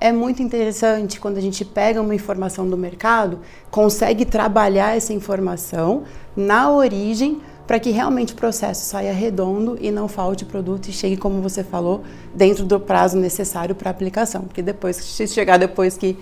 É 0.00 0.12
muito 0.12 0.40
interessante 0.42 1.18
quando 1.18 1.38
a 1.38 1.40
gente 1.40 1.64
pega 1.64 2.00
uma 2.00 2.14
informação 2.14 2.68
do 2.68 2.76
mercado, 2.76 3.40
consegue 3.70 4.24
trabalhar 4.24 4.96
essa 4.96 5.12
informação 5.12 6.04
na 6.36 6.70
origem 6.70 7.40
para 7.66 7.78
que 7.78 7.90
realmente 7.90 8.32
o 8.32 8.36
processo 8.36 8.86
saia 8.86 9.12
redondo 9.12 9.76
e 9.78 9.90
não 9.90 10.08
falte 10.08 10.42
produto 10.44 10.88
e 10.88 10.92
chegue, 10.92 11.18
como 11.18 11.42
você 11.42 11.62
falou, 11.62 12.02
dentro 12.34 12.64
do 12.64 12.80
prazo 12.80 13.18
necessário 13.18 13.74
para 13.74 13.90
aplicação. 13.90 14.42
Porque 14.42 14.62
depois, 14.62 14.96
se 14.96 15.26
chegar 15.26 15.58
depois 15.58 15.94
que 15.94 16.16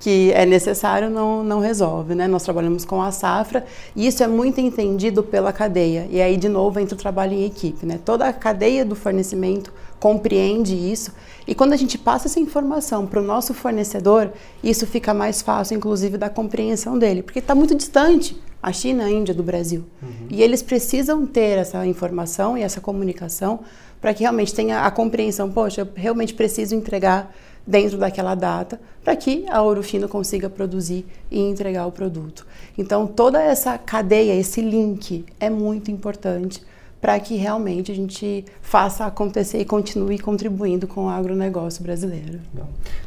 que 0.00 0.32
é 0.32 0.44
necessário 0.46 1.10
não, 1.10 1.44
não 1.44 1.60
resolve, 1.60 2.14
né? 2.14 2.26
Nós 2.26 2.42
trabalhamos 2.42 2.84
com 2.84 3.00
a 3.00 3.12
safra 3.12 3.64
e 3.94 4.06
isso 4.06 4.22
é 4.22 4.26
muito 4.26 4.58
entendido 4.58 5.22
pela 5.22 5.52
cadeia. 5.52 6.08
E 6.10 6.20
aí, 6.20 6.36
de 6.36 6.48
novo, 6.48 6.80
entra 6.80 6.94
o 6.94 6.98
trabalho 6.98 7.34
em 7.34 7.44
equipe, 7.44 7.86
né? 7.86 8.00
Toda 8.02 8.26
a 8.26 8.32
cadeia 8.32 8.84
do 8.84 8.96
fornecimento 8.96 9.72
compreende 10.00 10.74
isso 10.74 11.12
e 11.46 11.54
quando 11.54 11.72
a 11.72 11.76
gente 11.76 11.98
passa 11.98 12.28
essa 12.28 12.40
informação 12.40 13.06
para 13.06 13.20
o 13.20 13.22
nosso 13.22 13.52
fornecedor, 13.52 14.32
isso 14.62 14.86
fica 14.86 15.12
mais 15.12 15.42
fácil, 15.42 15.76
inclusive, 15.76 16.16
da 16.16 16.30
compreensão 16.30 16.98
dele, 16.98 17.22
porque 17.22 17.38
está 17.38 17.54
muito 17.54 17.74
distante 17.74 18.40
a 18.62 18.72
China, 18.72 19.04
a 19.04 19.10
Índia 19.10 19.34
do 19.34 19.42
Brasil. 19.42 19.84
Uhum. 20.02 20.28
E 20.30 20.42
eles 20.42 20.62
precisam 20.62 21.26
ter 21.26 21.58
essa 21.58 21.84
informação 21.86 22.56
e 22.56 22.62
essa 22.62 22.80
comunicação 22.80 23.60
para 24.00 24.14
que 24.14 24.22
realmente 24.22 24.54
tenha 24.54 24.82
a 24.82 24.90
compreensão, 24.90 25.50
poxa, 25.50 25.82
eu 25.82 25.88
realmente 25.94 26.32
preciso 26.34 26.74
entregar 26.74 27.34
dentro 27.66 27.98
daquela 27.98 28.34
data 28.34 28.80
para 29.04 29.16
que 29.16 29.46
a 29.48 29.62
Ouro 29.62 29.82
Fino 29.82 30.08
consiga 30.08 30.48
produzir 30.48 31.06
e 31.30 31.40
entregar 31.40 31.86
o 31.86 31.92
produto. 31.92 32.46
Então, 32.76 33.06
toda 33.06 33.42
essa 33.42 33.78
cadeia, 33.78 34.34
esse 34.34 34.60
link 34.60 35.24
é 35.38 35.48
muito 35.48 35.90
importante 35.90 36.62
para 37.00 37.18
que 37.18 37.34
realmente 37.34 37.90
a 37.90 37.94
gente 37.94 38.44
faça 38.60 39.06
acontecer 39.06 39.58
e 39.58 39.64
continue 39.64 40.18
contribuindo 40.18 40.86
com 40.86 41.06
o 41.06 41.08
agronegócio 41.08 41.82
brasileiro. 41.82 42.40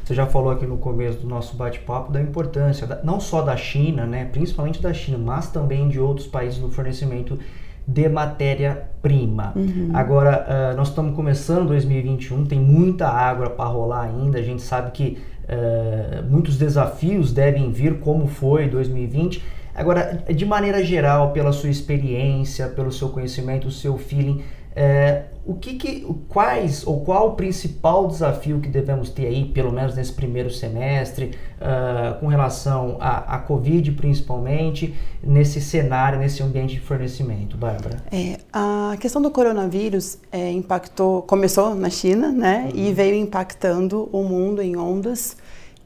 Você 0.03 0.15
já 0.15 0.25
falou 0.25 0.51
aqui 0.51 0.65
no 0.65 0.77
começo 0.77 1.19
do 1.19 1.27
nosso 1.27 1.55
bate-papo 1.55 2.11
da 2.11 2.19
importância, 2.19 2.99
não 3.03 3.19
só 3.19 3.43
da 3.43 3.55
China, 3.55 4.07
né, 4.07 4.25
principalmente 4.25 4.81
da 4.81 4.93
China, 4.93 5.19
mas 5.19 5.49
também 5.49 5.87
de 5.89 5.99
outros 5.99 6.25
países 6.25 6.59
no 6.59 6.71
fornecimento 6.71 7.37
de 7.85 8.07
matéria-prima. 8.07 9.53
Uhum. 9.55 9.91
Agora, 9.93 10.45
uh, 10.73 10.77
nós 10.77 10.89
estamos 10.89 11.15
começando 11.15 11.67
2021, 11.67 12.45
tem 12.45 12.59
muita 12.59 13.07
água 13.07 13.49
para 13.49 13.65
rolar 13.65 14.03
ainda, 14.03 14.39
a 14.39 14.41
gente 14.41 14.61
sabe 14.61 14.91
que 14.91 15.17
uh, 15.43 16.23
muitos 16.29 16.57
desafios 16.57 17.33
devem 17.33 17.71
vir, 17.71 17.99
como 17.99 18.27
foi 18.27 18.69
2020. 18.69 19.43
Agora, 19.75 20.23
de 20.33 20.45
maneira 20.45 20.83
geral, 20.83 21.31
pela 21.31 21.51
sua 21.51 21.69
experiência, 21.69 22.67
pelo 22.67 22.91
seu 22.91 23.09
conhecimento, 23.09 23.67
o 23.67 23.71
seu 23.71 23.97
feeling, 23.97 24.41
uh, 24.73 25.33
o 25.45 25.55
que, 25.55 25.73
que, 25.75 26.07
quais 26.29 26.87
ou 26.87 27.01
qual 27.01 27.29
o 27.29 27.31
principal 27.33 28.07
desafio 28.07 28.61
que 28.61 28.69
devemos 28.69 29.09
ter 29.09 29.27
aí, 29.27 29.43
pelo 29.45 29.73
menos 29.73 29.93
nesse 29.93 30.13
primeiro 30.13 30.49
semestre, 30.49 31.31
uh, 31.57 32.17
com 32.19 32.27
relação 32.27 32.97
à, 32.99 33.37
Covid 33.39 33.91
principalmente, 33.91 34.93
nesse 35.21 35.59
cenário, 35.59 36.17
nesse 36.17 36.41
ambiente 36.41 36.75
de 36.75 36.79
fornecimento, 36.79 37.57
Bárbara? 37.57 37.97
É, 38.09 38.37
a 38.53 38.95
questão 38.99 39.21
do 39.21 39.29
coronavírus 39.29 40.17
é, 40.31 40.49
impactou, 40.49 41.23
começou 41.23 41.75
na 41.75 41.89
China, 41.89 42.31
né, 42.31 42.69
uhum. 42.73 42.79
e 42.79 42.93
veio 42.93 43.15
impactando 43.15 44.07
o 44.13 44.23
mundo 44.23 44.61
em 44.61 44.77
ondas, 44.77 45.35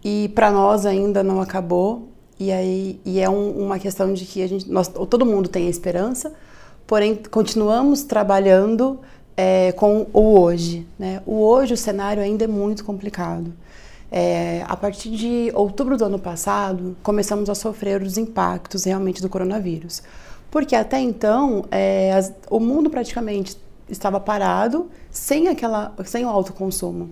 e 0.03 0.29
para 0.35 0.51
nós 0.51 0.85
ainda 0.85 1.23
não 1.23 1.41
acabou, 1.41 2.09
e 2.39 2.51
aí 2.51 2.99
e 3.03 3.19
é 3.19 3.27
um, 3.27 3.49
uma 3.51 3.79
questão 3.79 4.13
de 4.13 4.23
que 4.23 4.43
a 4.43 4.47
gente, 4.47 4.69
nós, 4.69 4.87
todo 4.87 5.25
mundo 5.25 5.49
tem 5.49 5.65
a 5.65 5.69
esperança, 5.69 6.31
porém 6.87 7.21
continuamos 7.29 8.03
trabalhando 8.03 8.99
é, 9.35 9.73
com 9.73 10.07
o 10.13 10.39
hoje. 10.39 10.87
Né? 10.97 11.21
O 11.25 11.43
hoje, 11.43 11.73
o 11.73 11.77
cenário 11.77 12.23
ainda 12.23 12.45
é 12.45 12.47
muito 12.47 12.83
complicado. 12.83 13.53
É, 14.09 14.63
a 14.65 14.75
partir 14.75 15.11
de 15.11 15.51
outubro 15.53 15.97
do 15.97 16.05
ano 16.05 16.17
passado, 16.17 16.95
começamos 17.03 17.49
a 17.49 17.55
sofrer 17.55 18.01
os 18.01 18.17
impactos 18.17 18.85
realmente 18.85 19.21
do 19.21 19.27
coronavírus. 19.27 20.01
Porque 20.49 20.75
até 20.75 20.99
então, 20.99 21.65
é, 21.69 22.13
as, 22.13 22.33
o 22.49 22.59
mundo 22.59 22.89
praticamente 22.89 23.57
estava 23.89 24.19
parado 24.19 24.89
sem, 25.11 25.49
aquela, 25.49 25.93
sem 26.05 26.25
o 26.25 26.29
alto 26.29 26.53
consumo. 26.53 27.09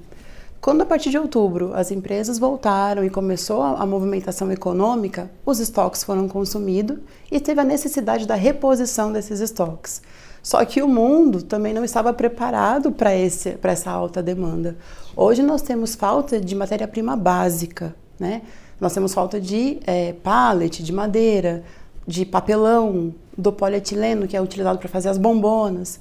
Quando 0.65 0.81
a 0.81 0.85
partir 0.87 1.11
de 1.11 1.17
outubro 1.19 1.75
as 1.75 1.91
empresas 1.91 2.39
voltaram 2.39 3.05
e 3.05 3.09
começou 3.11 3.61
a, 3.61 3.85
movimentação 3.85 4.51
econômica, 4.51 5.29
os 5.45 5.59
estoques 5.59 6.03
foram 6.03 6.27
consumidos 6.27 6.97
e 7.31 7.39
teve 7.39 7.61
a 7.61 7.63
necessidade 7.63 8.25
da 8.25 8.33
reposição 8.33 9.13
desses 9.13 9.41
estoques. 9.41 10.01
Só 10.41 10.65
que 10.65 10.81
o 10.81 10.87
mundo 10.87 11.43
também 11.43 11.71
não 11.71 11.85
estava 11.85 12.11
preparado 12.11 12.91
para 12.91 13.11
essa 13.13 13.91
alta 13.91 14.23
demanda. 14.23 14.75
Hoje 15.15 15.43
nós 15.43 15.61
temos 15.61 15.93
falta 15.93 16.41
de 16.41 16.55
matéria-prima 16.55 17.15
básica, 17.15 17.93
né? 18.19 18.41
Nós 18.81 18.91
temos 18.91 19.13
falta 19.13 19.39
de 19.39 19.79
é, 19.85 20.13
pallet, 20.13 20.81
de 20.81 20.91
madeira, 20.91 21.63
de 22.07 22.25
papelão, 22.25 23.13
do 23.37 23.53
polietileno 23.53 24.27
que 24.27 24.35
é 24.35 24.41
utilizado 24.41 24.79
para 24.79 24.89
fazer 24.89 25.09
as 25.09 25.19
bombonas. 25.19 25.99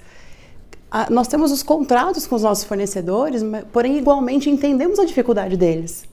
Ah, 0.97 1.09
nós 1.11 1.27
temos 1.27 1.51
os 1.51 1.61
contratos 1.61 2.25
com 2.25 2.37
os 2.37 2.43
nossos 2.45 2.63
fornecedores, 2.63 3.43
porém 3.73 3.99
igualmente 3.99 4.49
entendemos 4.49 5.01
a 5.01 5.05
dificuldade 5.05 5.57
deles 5.57 6.07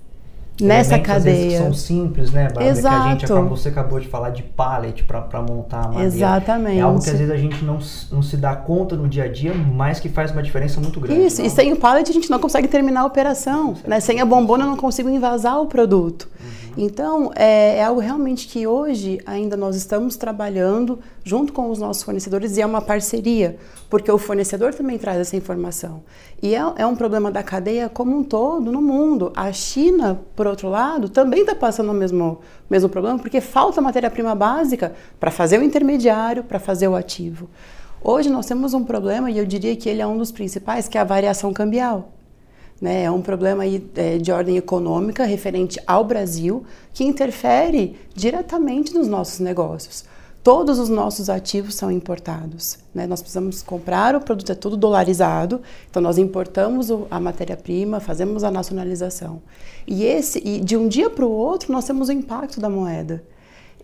nessa 0.60 0.98
cadeia. 1.00 1.60
são 1.60 1.74
simples, 1.74 2.32
né, 2.32 2.46
Bárbara? 2.46 2.66
Exato. 2.66 3.18
Que 3.18 3.26
a 3.26 3.36
gente 3.36 3.50
você 3.50 3.70
acabou 3.70 4.00
de 4.00 4.08
falar 4.08 4.30
de 4.32 4.44
pallet 4.44 5.04
para 5.04 5.42
montar 5.42 5.86
a 5.86 5.88
madeira. 5.88 6.06
Exatamente. 6.08 6.80
É 6.80 6.82
algo 6.82 7.02
que 7.02 7.10
às 7.10 7.18
vezes 7.18 7.32
a 7.32 7.38
gente 7.38 7.64
não, 7.64 7.80
não 8.12 8.22
se 8.22 8.38
dá 8.38 8.56
conta 8.56 8.96
no 8.96 9.08
dia 9.08 9.26
a 9.26 9.28
dia, 9.28 9.54
mas 9.54 10.00
que 10.00 10.10
faz 10.10 10.32
uma 10.32 10.42
diferença 10.42 10.80
muito 10.80 11.00
grande. 11.00 11.26
Isso, 11.26 11.42
não? 11.42 11.48
e 11.48 11.50
sem 11.52 11.72
o 11.74 11.76
pallet 11.76 12.10
a 12.10 12.14
gente 12.14 12.30
não 12.30 12.40
consegue 12.40 12.68
terminar 12.68 13.02
a 13.02 13.06
operação. 13.06 13.76
Né? 13.86 14.00
Sem 14.00 14.20
a 14.20 14.26
bombona 14.26 14.64
eu 14.64 14.70
não 14.70 14.78
consigo 14.78 15.10
invasar 15.10 15.60
o 15.62 15.68
produto. 15.68 16.28
Uhum. 16.40 16.61
Então, 16.78 17.32
é, 17.36 17.78
é, 17.78 17.84
algo 17.84 18.00
realmente 18.00 18.48
que 18.48 18.66
hoje 18.66 19.20
ainda 19.26 19.58
nós 19.58 19.76
estamos 19.76 20.16
trabalhando 20.16 21.00
junto 21.24 21.52
com 21.52 21.70
os 21.70 21.80
nossos 21.80 22.04
fornecedores 22.04 22.56
e 22.56 22.62
é 22.62 22.66
uma 22.66 22.82
parceria, 22.82 23.58
porque 23.90 24.12
o 24.12 24.18
fornecedor 24.18 24.74
também 24.74 24.98
traz 24.98 25.20
essa 25.20 25.36
informação. 25.36 26.04
E 26.42 26.56
é, 26.56 26.62
é 26.78 26.86
um 26.86 26.96
problema 26.96 27.30
da 27.30 27.44
cadeia 27.44 27.90
como 27.90 28.18
um 28.18 28.24
todo 28.24 28.72
no 28.72 28.82
mundo. 28.82 29.34
A 29.36 29.52
China, 29.52 30.22
por 30.36 30.48
outro 30.48 30.70
lado, 30.70 31.10
também 31.10 31.42
está 31.42 31.54
passando 31.54 31.92
o 31.92 31.96
mesmo, 31.96 32.40
mesmo 32.70 32.88
problema, 32.88 33.20
porque 33.20 33.42
falta 33.42 33.82
matéria-prima 33.82 34.34
básica 34.34 34.94
para 35.20 35.30
fazer 35.30 35.60
o 35.60 35.64
intermediário, 35.64 36.44
para 36.44 36.60
fazer 36.60 36.88
o 36.88 36.96
ativo. 36.96 37.50
Hoje 38.04 38.30
nós 38.30 38.46
temos 38.46 38.74
um 38.74 38.84
problema, 38.84 39.30
e 39.30 39.38
eu 39.38 39.46
diria 39.46 39.76
que 39.76 39.88
ele 39.88 40.02
é 40.02 40.08
um 40.08 40.18
dos 40.18 40.32
principais, 40.32 40.88
que 40.88 40.98
é 40.98 41.02
a 41.02 41.04
variação 41.04 41.54
cambial. 41.54 42.10
Né? 42.82 43.04
É 43.04 43.12
um 43.12 43.22
problema 43.22 43.62
aí, 43.62 43.88
é, 43.96 44.18
de 44.18 44.32
ordem 44.32 44.58
econômica 44.58 45.24
referente 45.24 45.80
ao 45.86 46.04
Brasil 46.04 46.66
que 46.94 47.04
interfere 47.04 47.96
diretamente 48.16 48.94
nos 48.94 49.08
nossos 49.08 49.40
negócios. 49.40 50.04
Todos 50.44 50.80
os 50.80 50.90
nossos 50.90 51.30
ativos 51.30 51.76
são 51.76 51.92
importados. 51.92 52.80
Né? 52.96 53.06
Nós 53.06 53.22
precisamos 53.22 53.62
comprar, 53.62 54.16
o 54.16 54.22
produto 54.22 54.52
é 54.52 54.56
tudo 54.56 54.76
dolarizado, 54.76 55.62
então 55.88 56.02
nós 56.02 56.18
importamos 56.18 56.88
a 57.12 57.20
matéria-prima, 57.20 58.00
fazemos 58.00 58.44
a 58.44 58.50
nacionalização. 58.50 59.40
E, 59.86 60.04
esse, 60.04 60.42
e 60.44 60.60
de 60.60 60.76
um 60.76 60.88
dia 60.88 61.12
para 61.12 61.24
o 61.26 61.32
outro 61.32 61.72
nós 61.72 61.86
temos 61.86 62.10
o 62.10 62.12
impacto 62.12 62.60
da 62.60 62.70
moeda. 62.70 63.24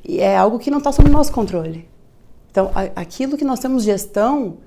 E 0.04 0.20
é 0.20 0.36
algo 0.36 0.58
que 0.58 0.72
não 0.72 0.80
está 0.80 0.92
sob 0.92 1.08
nosso 1.10 1.32
controle. 1.32 1.88
Então, 2.50 2.72
a, 2.74 3.02
aquilo 3.02 3.38
que 3.38 3.46
nós 3.46 3.60
temos 3.60 3.84
gestão, 3.84 4.58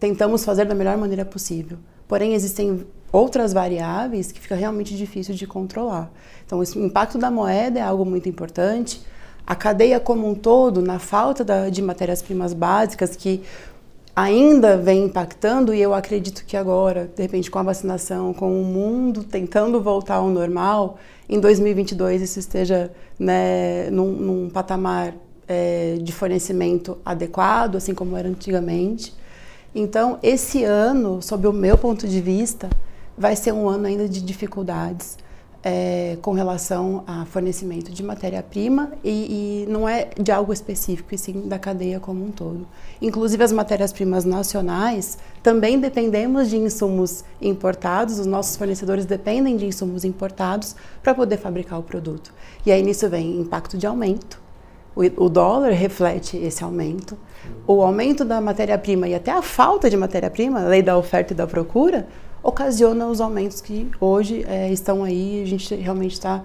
tentamos 0.00 0.46
fazer 0.46 0.64
da 0.64 0.74
melhor 0.74 0.96
maneira 0.96 1.26
possível. 1.26 1.76
Porém, 2.08 2.32
existem 2.32 2.86
outras 3.14 3.52
variáveis 3.52 4.32
que 4.32 4.40
fica 4.40 4.56
realmente 4.56 4.96
difícil 4.96 5.36
de 5.36 5.46
controlar. 5.46 6.10
Então, 6.44 6.60
esse 6.60 6.76
impacto 6.76 7.16
da 7.16 7.30
moeda 7.30 7.78
é 7.78 7.82
algo 7.82 8.04
muito 8.04 8.28
importante. 8.28 9.00
A 9.46 9.54
cadeia 9.54 10.00
como 10.00 10.28
um 10.28 10.34
todo, 10.34 10.82
na 10.82 10.98
falta 10.98 11.44
da, 11.44 11.68
de 11.68 11.80
matérias-primas 11.80 12.52
básicas, 12.52 13.14
que 13.14 13.40
ainda 14.16 14.76
vem 14.76 15.04
impactando, 15.04 15.72
e 15.72 15.80
eu 15.80 15.94
acredito 15.94 16.44
que 16.44 16.56
agora, 16.56 17.08
de 17.14 17.22
repente, 17.22 17.52
com 17.52 17.60
a 17.60 17.62
vacinação, 17.62 18.34
com 18.34 18.60
o 18.60 18.64
mundo 18.64 19.22
tentando 19.22 19.80
voltar 19.80 20.16
ao 20.16 20.28
normal, 20.28 20.98
em 21.28 21.38
2022 21.38 22.20
isso 22.20 22.40
esteja 22.40 22.90
né, 23.16 23.90
num, 23.90 24.10
num 24.10 24.50
patamar 24.50 25.14
é, 25.46 25.98
de 26.02 26.12
fornecimento 26.12 26.98
adequado, 27.04 27.76
assim 27.76 27.94
como 27.94 28.16
era 28.16 28.28
antigamente. 28.28 29.14
Então, 29.72 30.18
esse 30.20 30.64
ano, 30.64 31.22
sob 31.22 31.46
o 31.46 31.52
meu 31.52 31.78
ponto 31.78 32.08
de 32.08 32.20
vista, 32.20 32.68
vai 33.16 33.36
ser 33.36 33.52
um 33.52 33.68
ano 33.68 33.86
ainda 33.86 34.08
de 34.08 34.20
dificuldades 34.20 35.16
é, 35.64 36.18
com 36.20 36.32
relação 36.32 37.02
a 37.06 37.24
fornecimento 37.24 37.90
de 37.90 38.02
matéria-prima 38.02 38.92
e, 39.02 39.64
e, 39.64 39.72
não 39.72 39.88
é 39.88 40.10
de 40.20 40.30
algo 40.30 40.52
específico, 40.52 41.14
e 41.14 41.18
sim 41.18 41.48
da 41.48 41.58
cadeia 41.58 41.98
como 41.98 42.22
um 42.22 42.30
todo. 42.30 42.66
Inclusive 43.00 43.42
as 43.42 43.50
matérias-primas 43.50 44.26
nacionais 44.26 45.16
também 45.42 45.80
dependemos 45.80 46.50
de 46.50 46.58
insumos 46.58 47.24
importados, 47.40 48.18
os 48.18 48.26
nossos 48.26 48.56
fornecedores 48.56 49.06
dependem 49.06 49.56
de 49.56 49.64
insumos 49.64 50.04
importados 50.04 50.76
para 51.02 51.14
poder 51.14 51.38
fabricar 51.38 51.78
o 51.78 51.82
produto. 51.82 52.32
E 52.66 52.70
aí 52.70 52.82
nisso 52.82 53.08
vem 53.08 53.40
impacto 53.40 53.78
de 53.78 53.86
aumento, 53.86 54.38
o, 54.94 55.24
o 55.24 55.28
dólar 55.30 55.70
reflete 55.70 56.36
esse 56.36 56.62
aumento, 56.62 57.16
o 57.66 57.82
aumento 57.82 58.22
da 58.24 58.38
matéria-prima 58.38 59.08
e 59.08 59.14
até 59.14 59.30
a 59.30 59.40
falta 59.40 59.88
de 59.88 59.96
matéria-prima, 59.96 60.60
lei 60.60 60.82
da 60.82 60.96
oferta 60.96 61.32
e 61.32 61.36
da 61.36 61.46
procura, 61.46 62.06
ocasiona 62.44 63.06
os 63.06 63.22
aumentos 63.22 63.62
que 63.62 63.90
hoje 63.98 64.44
é, 64.46 64.70
estão 64.70 65.02
aí. 65.02 65.42
A 65.42 65.46
gente 65.46 65.74
realmente 65.74 66.12
está 66.12 66.44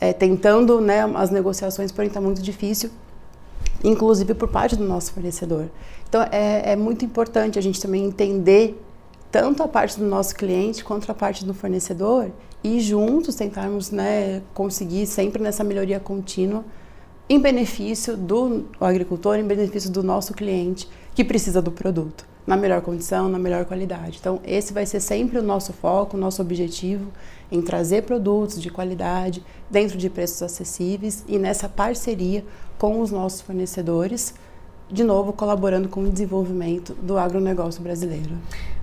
é, 0.00 0.12
tentando 0.12 0.80
né, 0.80 1.02
as 1.16 1.30
negociações, 1.30 1.90
porém 1.90 2.06
está 2.06 2.20
muito 2.20 2.40
difícil, 2.40 2.90
inclusive 3.82 4.32
por 4.32 4.48
parte 4.48 4.76
do 4.76 4.84
nosso 4.84 5.12
fornecedor. 5.12 5.68
Então 6.08 6.22
é, 6.30 6.72
é 6.72 6.76
muito 6.76 7.04
importante 7.04 7.58
a 7.58 7.62
gente 7.62 7.80
também 7.80 8.04
entender 8.04 8.80
tanto 9.30 9.62
a 9.62 9.68
parte 9.68 9.98
do 9.98 10.06
nosso 10.06 10.34
cliente 10.34 10.84
quanto 10.84 11.10
a 11.10 11.14
parte 11.14 11.44
do 11.44 11.52
fornecedor 11.52 12.30
e 12.62 12.80
juntos 12.80 13.34
tentarmos 13.34 13.90
né, 13.90 14.42
conseguir 14.54 15.06
sempre 15.06 15.42
nessa 15.42 15.64
melhoria 15.64 15.98
contínua 15.98 16.64
em 17.28 17.38
benefício 17.38 18.16
do 18.16 18.64
agricultor, 18.80 19.36
em 19.36 19.44
benefício 19.44 19.90
do 19.90 20.02
nosso 20.02 20.34
cliente 20.34 20.88
que 21.14 21.24
precisa 21.24 21.62
do 21.62 21.70
produto 21.70 22.29
na 22.46 22.56
melhor 22.56 22.80
condição, 22.80 23.28
na 23.28 23.38
melhor 23.38 23.64
qualidade. 23.64 24.18
Então, 24.20 24.40
esse 24.44 24.72
vai 24.72 24.86
ser 24.86 25.00
sempre 25.00 25.38
o 25.38 25.42
nosso 25.42 25.72
foco, 25.72 26.16
o 26.16 26.20
nosso 26.20 26.42
objetivo 26.42 27.10
em 27.50 27.60
trazer 27.60 28.02
produtos 28.02 28.60
de 28.60 28.70
qualidade 28.70 29.44
dentro 29.68 29.98
de 29.98 30.08
preços 30.08 30.42
acessíveis 30.42 31.24
e 31.28 31.38
nessa 31.38 31.68
parceria 31.68 32.44
com 32.78 33.00
os 33.00 33.10
nossos 33.10 33.40
fornecedores, 33.40 34.34
de 34.90 35.04
novo 35.04 35.32
colaborando 35.32 35.88
com 35.88 36.02
o 36.02 36.10
desenvolvimento 36.10 36.94
do 36.94 37.18
agronegócio 37.18 37.82
brasileiro. 37.82 38.30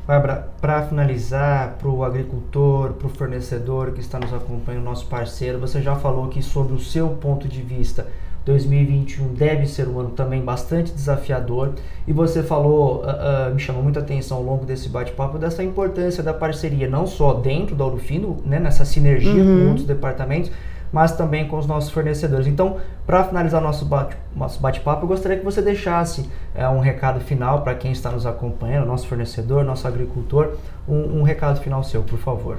Bárbara, 0.06 0.50
para 0.62 0.88
finalizar, 0.88 1.76
para 1.78 1.90
o 1.90 2.02
agricultor, 2.04 2.94
para 2.94 3.08
o 3.08 3.10
fornecedor 3.10 3.92
que 3.92 4.00
está 4.00 4.18
nos 4.18 4.34
acompanhando, 4.34 4.86
nosso 4.86 5.06
parceiro, 5.08 5.60
você 5.60 5.82
já 5.82 5.98
falou 5.98 6.26
aqui 6.26 6.42
sobre 6.42 6.74
o 6.74 6.80
seu 6.80 7.10
ponto 7.10 7.46
de 7.46 7.62
vista 7.62 8.08
2021 8.48 9.34
deve 9.34 9.68
ser 9.68 9.89
um 9.89 10.00
ano 10.00 10.12
também 10.12 10.42
bastante 10.42 10.94
desafiador 10.94 11.74
e 12.08 12.13
você 12.13 12.42
falou, 12.42 13.04
uh, 13.04 13.50
uh, 13.50 13.54
me 13.54 13.60
chamou 13.60 13.84
muita 13.84 14.00
atenção 14.00 14.38
ao 14.38 14.44
longo 14.44 14.66
desse 14.66 14.88
bate-papo 14.88 15.38
dessa 15.38 15.62
importância 15.62 16.24
da 16.24 16.34
parceria, 16.34 16.89
não 16.89 17.06
só 17.06 17.34
dentro 17.34 17.75
da 17.75 17.84
Ourofino, 17.84 18.38
né, 18.46 18.58
nessa 18.58 18.86
sinergia 18.86 19.44
uhum. 19.44 19.60
com 19.60 19.68
outros 19.68 19.86
departamentos, 19.86 20.50
mas 20.94 21.12
também 21.12 21.46
com 21.46 21.58
os 21.58 21.68
nossos 21.68 21.92
fornecedores. 21.92 22.48
Então, 22.48 22.77
para 23.06 23.22
finalizar 23.25 23.62
nosso 23.62 23.84
bate, 23.84 24.16
nosso 24.34 24.62
bate-papo, 24.62 25.04
eu 25.04 25.08
gostaria 25.10 25.38
que 25.38 25.44
você 25.44 25.62
deixasse 25.62 26.30
é, 26.56 26.65
um 26.69 26.80
recado 26.80 27.19
final 27.19 27.62
para 27.63 27.76
quem 27.76 27.91
está 27.91 28.10
nos 28.10 28.26
acompanhando, 28.26 28.88
nosso 28.88 29.06
fornecedor, 29.08 29.65
nosso 29.65 29.86
agricultor, 29.86 30.54
um, 30.88 31.19
um 31.19 31.24
recado 31.24 31.60
final 31.60 31.84
seu, 31.84 32.02
por 32.02 32.17
favor. 32.17 32.58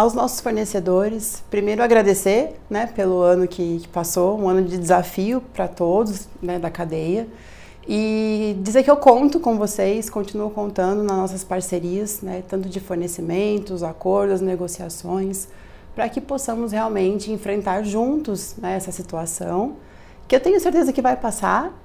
Aos 0.00 0.14
nossos 0.14 0.40
fornecedores, 0.40 1.44
primeiro 1.50 1.82
agradecer 1.82 2.58
né, 2.70 2.86
pelo 2.86 3.20
ano 3.20 3.46
que, 3.46 3.80
que 3.80 3.88
passou, 3.88 4.40
um 4.40 4.48
ano 4.48 4.62
de 4.62 4.78
desafio 4.78 5.42
para 5.52 5.68
todos 5.68 6.26
né, 6.40 6.58
da 6.58 6.70
cadeia. 6.70 7.28
E 7.86 8.56
dizer 8.62 8.82
que 8.82 8.90
eu 8.90 8.96
conto 8.96 9.38
com 9.38 9.58
vocês, 9.58 10.08
continuo 10.08 10.48
contando 10.48 11.02
nas 11.02 11.18
nossas 11.18 11.44
parcerias, 11.44 12.22
né, 12.22 12.42
tanto 12.48 12.66
de 12.66 12.80
fornecimentos, 12.80 13.82
acordos, 13.82 14.40
negociações, 14.40 15.48
para 15.94 16.08
que 16.08 16.18
possamos 16.18 16.72
realmente 16.72 17.30
enfrentar 17.30 17.82
juntos 17.82 18.54
né, 18.56 18.76
essa 18.76 18.90
situação, 18.90 19.76
que 20.26 20.34
eu 20.34 20.40
tenho 20.40 20.58
certeza 20.60 20.94
que 20.94 21.02
vai 21.02 21.14
passar 21.14 21.78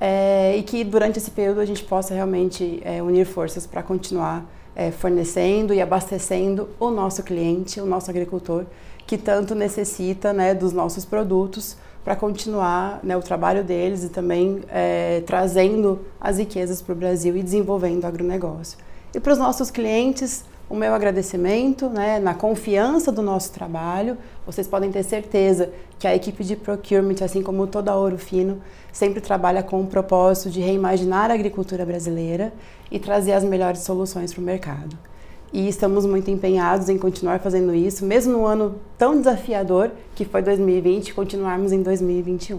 é, 0.00 0.56
e 0.56 0.64
que 0.64 0.82
durante 0.82 1.20
esse 1.20 1.30
período 1.30 1.60
a 1.60 1.64
gente 1.64 1.84
possa 1.84 2.14
realmente 2.14 2.82
é, 2.84 3.00
unir 3.00 3.26
forças 3.26 3.64
para 3.64 3.80
continuar 3.80 4.44
é, 4.80 4.90
fornecendo 4.90 5.74
e 5.74 5.82
abastecendo 5.82 6.70
o 6.80 6.88
nosso 6.88 7.22
cliente, 7.22 7.78
o 7.82 7.84
nosso 7.84 8.10
agricultor, 8.10 8.64
que 9.06 9.18
tanto 9.18 9.54
necessita 9.54 10.32
né, 10.32 10.54
dos 10.54 10.72
nossos 10.72 11.04
produtos 11.04 11.76
para 12.02 12.16
continuar 12.16 12.98
né, 13.02 13.14
o 13.14 13.20
trabalho 13.20 13.62
deles 13.62 14.04
e 14.04 14.08
também 14.08 14.62
é, 14.70 15.22
trazendo 15.26 16.00
as 16.18 16.38
riquezas 16.38 16.80
para 16.80 16.94
o 16.94 16.96
Brasil 16.96 17.36
e 17.36 17.42
desenvolvendo 17.42 18.04
o 18.04 18.06
agronegócio. 18.06 18.78
E 19.14 19.20
para 19.20 19.34
os 19.34 19.38
nossos 19.38 19.70
clientes, 19.70 20.46
o 20.70 20.76
meu 20.76 20.94
agradecimento 20.94 21.88
né, 21.88 22.20
na 22.20 22.32
confiança 22.32 23.10
do 23.10 23.20
nosso 23.20 23.52
trabalho. 23.52 24.16
Vocês 24.46 24.68
podem 24.68 24.92
ter 24.92 25.02
certeza 25.02 25.68
que 25.98 26.06
a 26.06 26.14
equipe 26.14 26.44
de 26.44 26.54
procurement, 26.54 27.16
assim 27.24 27.42
como 27.42 27.66
toda 27.66 27.90
a 27.90 27.96
Ouro 27.96 28.16
Fino, 28.16 28.62
sempre 28.92 29.20
trabalha 29.20 29.64
com 29.64 29.80
o 29.80 29.86
propósito 29.88 30.48
de 30.48 30.60
reimaginar 30.60 31.28
a 31.28 31.34
agricultura 31.34 31.84
brasileira 31.84 32.52
e 32.88 33.00
trazer 33.00 33.32
as 33.32 33.42
melhores 33.42 33.80
soluções 33.80 34.32
para 34.32 34.40
o 34.40 34.44
mercado. 34.44 34.96
E 35.52 35.68
estamos 35.68 36.06
muito 36.06 36.30
empenhados 36.30 36.88
em 36.88 36.96
continuar 36.96 37.40
fazendo 37.40 37.74
isso, 37.74 38.06
mesmo 38.06 38.34
no 38.34 38.46
ano 38.46 38.76
tão 38.96 39.18
desafiador 39.18 39.90
que 40.14 40.24
foi 40.24 40.40
2020, 40.40 41.12
continuarmos 41.12 41.72
em 41.72 41.82
2021. 41.82 42.58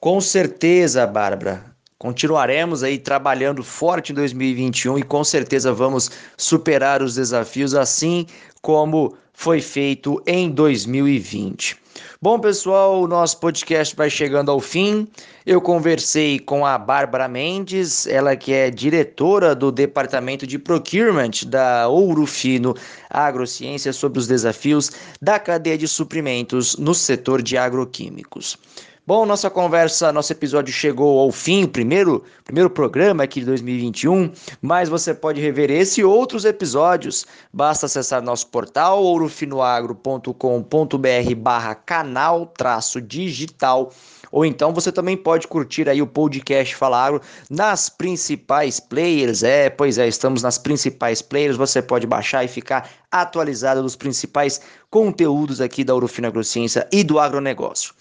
Com 0.00 0.20
certeza, 0.20 1.06
Bárbara. 1.06 1.75
Continuaremos 1.98 2.82
aí 2.82 2.98
trabalhando 2.98 3.62
forte 3.62 4.12
em 4.12 4.14
2021 4.14 4.98
e 4.98 5.02
com 5.02 5.24
certeza 5.24 5.72
vamos 5.72 6.10
superar 6.36 7.02
os 7.02 7.14
desafios 7.14 7.74
assim 7.74 8.26
como 8.60 9.16
foi 9.32 9.62
feito 9.62 10.22
em 10.26 10.50
2020. 10.50 11.76
Bom, 12.20 12.38
pessoal, 12.38 13.00
o 13.00 13.08
nosso 13.08 13.38
podcast 13.38 13.96
vai 13.96 14.10
chegando 14.10 14.50
ao 14.50 14.60
fim. 14.60 15.08
Eu 15.46 15.60
conversei 15.60 16.38
com 16.38 16.66
a 16.66 16.76
Bárbara 16.76 17.28
Mendes, 17.28 18.06
ela 18.06 18.36
que 18.36 18.52
é 18.52 18.70
diretora 18.70 19.54
do 19.54 19.72
Departamento 19.72 20.46
de 20.46 20.58
Procurement 20.58 21.46
da 21.46 21.88
Ouro 21.88 22.26
Fino 22.26 22.74
Agrociência 23.08 23.92
sobre 23.92 24.18
os 24.18 24.26
desafios 24.26 24.90
da 25.20 25.38
cadeia 25.38 25.78
de 25.78 25.88
suprimentos 25.88 26.76
no 26.76 26.94
setor 26.94 27.40
de 27.40 27.56
agroquímicos. 27.56 28.58
Bom, 29.06 29.24
nossa 29.24 29.48
conversa, 29.48 30.10
nosso 30.10 30.32
episódio 30.32 30.74
chegou 30.74 31.20
ao 31.20 31.30
fim, 31.30 31.62
o 31.62 31.68
primeiro, 31.68 32.24
primeiro 32.44 32.68
programa 32.68 33.22
aqui 33.22 33.38
de 33.38 33.46
2021, 33.46 34.32
mas 34.60 34.88
você 34.88 35.14
pode 35.14 35.40
rever 35.40 35.70
esse 35.70 36.00
e 36.00 36.04
outros 36.04 36.44
episódios. 36.44 37.24
Basta 37.52 37.86
acessar 37.86 38.20
nosso 38.20 38.48
portal 38.48 39.04
ourofinoagro.com.br 39.04 41.34
barra 41.36 41.76
canal 41.76 42.46
traço 42.46 43.00
digital 43.00 43.92
ou 44.32 44.44
então 44.44 44.74
você 44.74 44.90
também 44.90 45.16
pode 45.16 45.46
curtir 45.46 45.88
aí 45.88 46.02
o 46.02 46.06
podcast 46.06 46.74
Fala 46.74 47.06
Agro 47.06 47.20
nas 47.48 47.88
principais 47.88 48.80
players. 48.80 49.44
É, 49.44 49.70
pois 49.70 49.98
é, 49.98 50.08
estamos 50.08 50.42
nas 50.42 50.58
principais 50.58 51.22
players. 51.22 51.56
Você 51.56 51.80
pode 51.80 52.08
baixar 52.08 52.44
e 52.44 52.48
ficar 52.48 52.90
atualizado 53.08 53.82
dos 53.82 53.94
principais 53.94 54.60
conteúdos 54.90 55.60
aqui 55.60 55.84
da 55.84 55.94
Ourofino 55.94 56.26
Agrociência 56.26 56.88
e 56.92 57.04
do 57.04 57.20
agronegócio. 57.20 57.94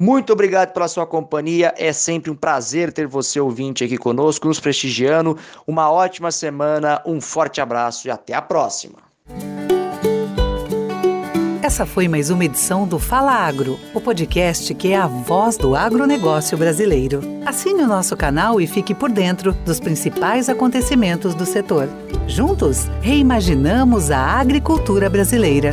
Muito 0.00 0.32
obrigado 0.32 0.72
pela 0.72 0.88
sua 0.88 1.06
companhia. 1.06 1.72
É 1.76 1.92
sempre 1.92 2.30
um 2.30 2.34
prazer 2.34 2.92
ter 2.92 3.06
você 3.06 3.38
ouvinte 3.40 3.84
aqui 3.84 3.96
conosco, 3.96 4.48
nos 4.48 4.60
prestigiando. 4.60 5.38
Uma 5.66 5.90
ótima 5.90 6.30
semana, 6.30 7.00
um 7.06 7.20
forte 7.20 7.60
abraço 7.60 8.08
e 8.08 8.10
até 8.10 8.34
a 8.34 8.42
próxima. 8.42 8.98
Essa 11.64 11.86
foi 11.86 12.08
mais 12.08 12.28
uma 12.28 12.44
edição 12.44 12.86
do 12.86 12.98
Fala 12.98 13.32
Agro, 13.32 13.80
o 13.94 14.00
podcast 14.00 14.74
que 14.74 14.92
é 14.92 14.96
a 14.96 15.06
voz 15.06 15.56
do 15.56 15.74
agronegócio 15.74 16.58
brasileiro. 16.58 17.22
Assine 17.46 17.82
o 17.82 17.86
nosso 17.86 18.14
canal 18.14 18.60
e 18.60 18.66
fique 18.66 18.94
por 18.94 19.10
dentro 19.10 19.54
dos 19.64 19.80
principais 19.80 20.50
acontecimentos 20.50 21.34
do 21.34 21.46
setor. 21.46 21.88
Juntos, 22.28 22.86
reimaginamos 23.00 24.10
a 24.10 24.20
agricultura 24.20 25.08
brasileira. 25.08 25.72